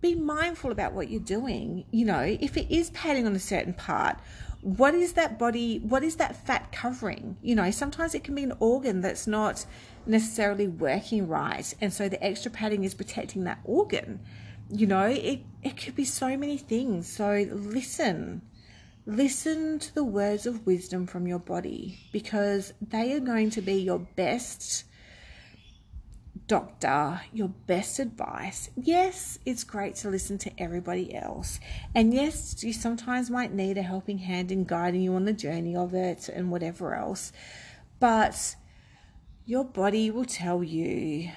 be 0.01 0.15
mindful 0.15 0.71
about 0.71 0.93
what 0.93 1.09
you're 1.09 1.21
doing. 1.21 1.85
You 1.91 2.05
know, 2.05 2.21
if 2.21 2.57
it 2.57 2.71
is 2.71 2.89
padding 2.89 3.27
on 3.27 3.35
a 3.35 3.39
certain 3.39 3.73
part, 3.73 4.17
what 4.61 4.93
is 4.93 5.13
that 5.13 5.39
body, 5.39 5.79
what 5.79 6.03
is 6.03 6.17
that 6.17 6.35
fat 6.35 6.71
covering? 6.71 7.37
You 7.41 7.55
know, 7.55 7.71
sometimes 7.71 8.13
it 8.13 8.23
can 8.23 8.35
be 8.35 8.43
an 8.43 8.53
organ 8.59 9.01
that's 9.01 9.27
not 9.27 9.65
necessarily 10.05 10.67
working 10.67 11.27
right. 11.27 11.73
And 11.79 11.93
so 11.93 12.09
the 12.09 12.23
extra 12.23 12.51
padding 12.51 12.83
is 12.83 12.93
protecting 12.93 13.45
that 13.45 13.59
organ 13.63 14.19
you 14.71 14.85
know, 14.85 15.05
it, 15.05 15.41
it 15.63 15.77
could 15.77 15.95
be 15.95 16.05
so 16.05 16.37
many 16.37 16.57
things. 16.57 17.11
So 17.11 17.47
listen. 17.51 18.41
Listen 19.05 19.79
to 19.79 19.95
the 19.95 20.03
words 20.03 20.45
of 20.45 20.67
wisdom 20.67 21.07
from 21.07 21.25
your 21.25 21.39
body 21.39 21.97
because 22.11 22.73
they 22.79 23.13
are 23.13 23.19
going 23.19 23.49
to 23.51 23.61
be 23.61 23.73
your 23.73 23.97
best 23.97 24.83
doctor, 26.49 27.21
your 27.31 27.47
best 27.47 27.99
advice. 27.99 28.71
Yes, 28.75 29.37
it's 29.45 29.63
great 29.63 29.95
to 29.97 30.09
listen 30.09 30.39
to 30.39 30.51
everybody 30.57 31.15
else. 31.15 31.59
And 31.93 32.11
yes, 32.11 32.63
you 32.63 32.73
sometimes 32.73 33.29
might 33.29 33.53
need 33.53 33.77
a 33.77 33.83
helping 33.83 34.17
hand 34.17 34.51
in 34.51 34.63
guiding 34.65 35.03
you 35.03 35.13
on 35.13 35.25
the 35.25 35.31
journey 35.31 35.75
of 35.75 35.93
it 35.93 36.27
and 36.27 36.51
whatever 36.51 36.95
else. 36.95 37.31
But 37.99 38.55
your 39.45 39.63
body 39.63 40.09
will 40.09 40.25
tell 40.25 40.63
you 40.63 41.29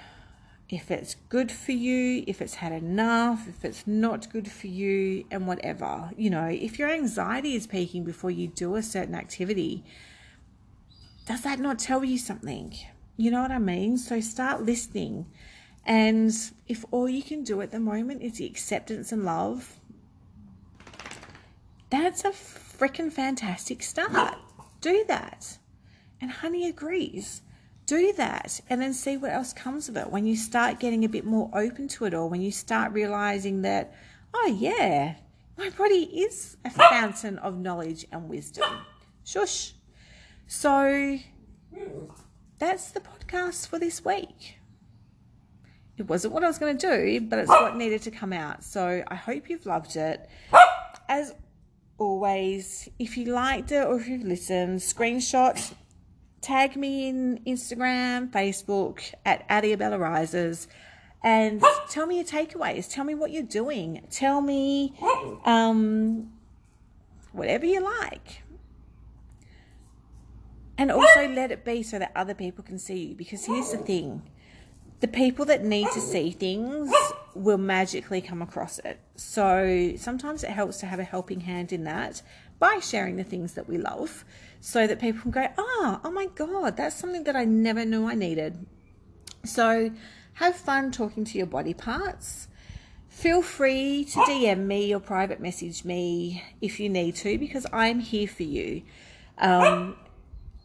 if 0.70 0.90
it's 0.90 1.16
good 1.28 1.52
for 1.52 1.72
you, 1.72 2.24
if 2.26 2.40
it's 2.40 2.54
had 2.54 2.72
enough, 2.72 3.46
if 3.46 3.66
it's 3.66 3.86
not 3.86 4.32
good 4.32 4.50
for 4.50 4.68
you, 4.68 5.26
and 5.30 5.46
whatever. 5.46 6.10
You 6.16 6.30
know, 6.30 6.46
if 6.46 6.78
your 6.78 6.90
anxiety 6.90 7.54
is 7.54 7.66
peaking 7.66 8.04
before 8.04 8.30
you 8.30 8.48
do 8.48 8.76
a 8.76 8.82
certain 8.82 9.14
activity, 9.14 9.84
does 11.26 11.42
that 11.42 11.58
not 11.58 11.78
tell 11.78 12.02
you 12.02 12.16
something? 12.16 12.74
You 13.16 13.30
know 13.30 13.42
what 13.42 13.50
I 13.50 13.58
mean? 13.58 13.98
So 13.98 14.20
start 14.20 14.62
listening. 14.62 15.26
And 15.84 16.32
if 16.68 16.84
all 16.90 17.08
you 17.08 17.22
can 17.22 17.42
do 17.42 17.60
at 17.60 17.70
the 17.70 17.80
moment 17.80 18.22
is 18.22 18.34
the 18.34 18.46
acceptance 18.46 19.12
and 19.12 19.24
love, 19.24 19.78
that's 21.90 22.24
a 22.24 22.30
freaking 22.30 23.12
fantastic 23.12 23.82
start. 23.82 24.36
Do 24.80 25.04
that. 25.08 25.58
And 26.20 26.30
honey 26.30 26.68
agrees 26.68 27.42
do 27.86 28.12
that 28.14 28.60
and 28.70 28.80
then 28.80 28.94
see 28.94 29.16
what 29.16 29.32
else 29.32 29.52
comes 29.52 29.88
of 29.88 29.96
it 29.96 30.10
when 30.10 30.24
you 30.24 30.36
start 30.36 30.78
getting 30.78 31.04
a 31.04 31.08
bit 31.08 31.24
more 31.24 31.50
open 31.52 31.88
to 31.88 32.04
it 32.04 32.14
all 32.14 32.28
when 32.28 32.40
you 32.40 32.52
start 32.52 32.92
realizing 32.92 33.62
that 33.62 33.92
oh 34.32 34.56
yeah 34.58 35.14
my 35.58 35.68
body 35.70 36.04
is 36.04 36.56
a 36.64 36.70
fountain 36.70 37.38
of 37.38 37.58
knowledge 37.58 38.06
and 38.12 38.28
wisdom 38.28 38.64
shush 39.24 39.74
so 40.46 41.18
that's 42.62 42.92
the 42.92 43.00
podcast 43.00 43.66
for 43.66 43.80
this 43.80 44.04
week 44.04 44.58
it 45.96 46.06
wasn't 46.06 46.32
what 46.32 46.44
i 46.44 46.46
was 46.46 46.58
going 46.58 46.78
to 46.78 46.96
do 46.96 47.20
but 47.22 47.40
it's 47.40 47.48
what 47.48 47.74
needed 47.76 48.00
to 48.00 48.10
come 48.10 48.32
out 48.32 48.62
so 48.62 49.02
i 49.08 49.16
hope 49.16 49.50
you've 49.50 49.66
loved 49.66 49.96
it 49.96 50.30
as 51.08 51.34
always 51.98 52.88
if 53.00 53.16
you 53.16 53.24
liked 53.24 53.72
it 53.72 53.84
or 53.84 53.98
if 53.98 54.06
you've 54.06 54.22
listened 54.22 54.78
screenshot 54.78 55.74
tag 56.40 56.76
me 56.76 57.08
in 57.08 57.40
Instagram, 57.46 58.30
Facebook 58.30 59.00
at 59.24 59.48
Adiabella 59.48 59.98
Rises 59.98 60.68
and 61.22 61.62
tell 61.88 62.06
me 62.06 62.16
your 62.16 62.24
takeaways. 62.24 62.90
Tell 62.90 63.04
me 63.04 63.14
what 63.14 63.30
you're 63.30 63.44
doing. 63.44 64.04
Tell 64.10 64.40
me 64.40 64.92
um, 65.44 66.32
whatever 67.30 67.64
you 67.64 67.80
like. 67.80 68.41
And 70.78 70.90
also 70.90 71.28
let 71.28 71.50
it 71.50 71.64
be 71.64 71.82
so 71.82 71.98
that 71.98 72.12
other 72.16 72.34
people 72.34 72.64
can 72.64 72.78
see 72.78 73.06
you. 73.06 73.14
Because 73.14 73.44
here's 73.44 73.72
the 73.72 73.78
thing 73.78 74.22
the 75.00 75.08
people 75.08 75.44
that 75.44 75.64
need 75.64 75.88
to 75.92 76.00
see 76.00 76.30
things 76.30 76.92
will 77.34 77.58
magically 77.58 78.20
come 78.20 78.40
across 78.40 78.78
it. 78.78 79.00
So 79.16 79.94
sometimes 79.96 80.44
it 80.44 80.50
helps 80.50 80.78
to 80.78 80.86
have 80.86 81.00
a 81.00 81.04
helping 81.04 81.40
hand 81.40 81.72
in 81.72 81.82
that 81.84 82.22
by 82.60 82.78
sharing 82.78 83.16
the 83.16 83.24
things 83.24 83.54
that 83.54 83.68
we 83.68 83.78
love 83.78 84.24
so 84.60 84.86
that 84.86 85.00
people 85.00 85.22
can 85.22 85.30
go, 85.32 85.48
oh, 85.58 86.00
oh 86.04 86.10
my 86.12 86.26
God, 86.26 86.76
that's 86.76 86.94
something 86.94 87.24
that 87.24 87.34
I 87.34 87.44
never 87.44 87.84
knew 87.84 88.08
I 88.08 88.14
needed. 88.14 88.64
So 89.44 89.90
have 90.34 90.54
fun 90.54 90.92
talking 90.92 91.24
to 91.24 91.36
your 91.36 91.48
body 91.48 91.74
parts. 91.74 92.46
Feel 93.08 93.42
free 93.42 94.04
to 94.04 94.20
DM 94.20 94.66
me 94.66 94.94
or 94.94 95.00
private 95.00 95.40
message 95.40 95.84
me 95.84 96.44
if 96.60 96.78
you 96.78 96.88
need 96.88 97.16
to 97.16 97.38
because 97.38 97.66
I'm 97.72 97.98
here 97.98 98.28
for 98.28 98.44
you. 98.44 98.82
Um, 99.38 99.96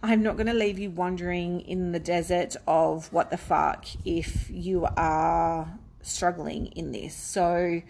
I'm 0.04 0.22
not 0.22 0.38
going 0.38 0.48
to 0.48 0.54
leave 0.54 0.78
you 0.78 0.92
wandering 0.92 1.62
in 1.62 1.92
the 1.92 2.00
desert 2.00 2.56
of 2.68 3.12
what 3.12 3.32
the 3.32 3.38
fuck 3.38 3.86
if 4.06 4.50
you 4.50 4.88
are 4.96 5.80
struggling 6.02 6.68
in 6.68 6.92
this. 6.92 7.16
So 7.16 7.82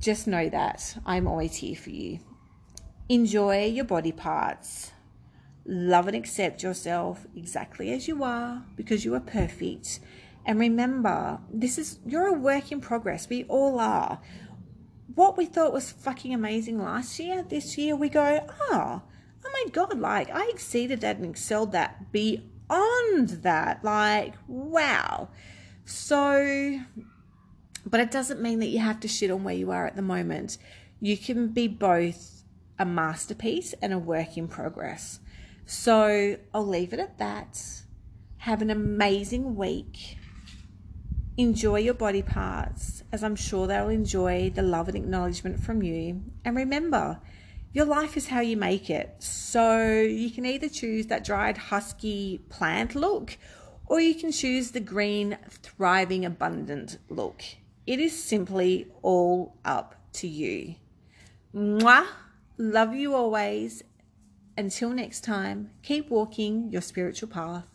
just 0.00 0.26
know 0.26 0.48
that 0.48 0.98
I'm 1.06 1.28
always 1.28 1.56
here 1.56 1.76
for 1.76 1.90
you. 1.90 2.18
Enjoy 3.08 3.66
your 3.66 3.84
body 3.84 4.12
parts. 4.12 4.90
Love 5.66 6.08
and 6.08 6.16
accept 6.16 6.62
yourself 6.62 7.26
exactly 7.36 7.92
as 7.92 8.08
you 8.08 8.22
are 8.24 8.64
because 8.76 9.04
you 9.04 9.14
are 9.14 9.20
perfect. 9.20 10.00
And 10.44 10.58
remember, 10.58 11.38
this 11.50 11.78
is 11.78 12.00
you're 12.04 12.26
a 12.26 12.32
work 12.32 12.72
in 12.72 12.80
progress. 12.80 13.28
We 13.28 13.44
all 13.44 13.78
are. 13.78 14.20
What 15.14 15.38
we 15.38 15.46
thought 15.46 15.72
was 15.72 15.92
fucking 15.92 16.34
amazing 16.34 16.82
last 16.82 17.18
year, 17.20 17.42
this 17.42 17.78
year 17.78 17.94
we 17.94 18.08
go, 18.08 18.46
oh, 18.72 19.02
oh 19.44 19.50
my 19.52 19.70
god, 19.70 19.98
like 19.98 20.30
I 20.30 20.48
exceeded 20.52 21.00
that 21.02 21.16
and 21.16 21.26
excelled 21.26 21.72
that 21.72 22.12
beyond 22.12 23.28
that. 23.42 23.84
Like, 23.84 24.34
wow. 24.48 25.28
So 25.84 26.80
but 27.86 28.00
it 28.00 28.10
doesn't 28.10 28.40
mean 28.40 28.60
that 28.60 28.68
you 28.68 28.78
have 28.78 29.00
to 29.00 29.08
shit 29.08 29.30
on 29.30 29.44
where 29.44 29.54
you 29.54 29.70
are 29.70 29.86
at 29.86 29.96
the 29.96 30.02
moment. 30.02 30.58
You 31.00 31.16
can 31.16 31.48
be 31.48 31.68
both 31.68 32.42
a 32.78 32.84
masterpiece 32.84 33.74
and 33.82 33.92
a 33.92 33.98
work 33.98 34.36
in 34.36 34.48
progress. 34.48 35.20
So 35.66 36.36
I'll 36.52 36.66
leave 36.66 36.92
it 36.92 37.00
at 37.00 37.18
that. 37.18 37.60
Have 38.38 38.62
an 38.62 38.70
amazing 38.70 39.56
week. 39.56 40.18
Enjoy 41.36 41.78
your 41.78 41.94
body 41.94 42.22
parts, 42.22 43.02
as 43.12 43.24
I'm 43.24 43.36
sure 43.36 43.66
they'll 43.66 43.88
enjoy 43.88 44.50
the 44.54 44.62
love 44.62 44.88
and 44.88 44.96
acknowledgement 44.96 45.60
from 45.60 45.82
you. 45.82 46.22
And 46.44 46.56
remember, 46.56 47.20
your 47.74 47.84
life 47.84 48.16
is 48.16 48.28
how 48.28 48.40
you 48.40 48.56
make 48.56 48.88
it. 48.88 49.16
So 49.18 50.00
you 50.00 50.30
can 50.30 50.46
either 50.46 50.68
choose 50.68 51.08
that 51.08 51.24
dried, 51.24 51.58
husky 51.58 52.38
plant 52.48 52.94
look, 52.94 53.36
or 53.86 54.00
you 54.00 54.14
can 54.14 54.30
choose 54.30 54.70
the 54.70 54.80
green, 54.80 55.36
thriving, 55.50 56.24
abundant 56.24 56.98
look. 57.08 57.42
It 57.84 57.98
is 57.98 58.16
simply 58.16 58.86
all 59.02 59.58
up 59.64 59.96
to 60.14 60.28
you. 60.28 60.76
Mwah! 61.54 62.06
Love 62.56 62.94
you 62.94 63.12
always. 63.12 63.82
Until 64.56 64.90
next 64.90 65.24
time, 65.24 65.70
keep 65.82 66.08
walking 66.08 66.70
your 66.70 66.80
spiritual 66.80 67.28
path. 67.28 67.66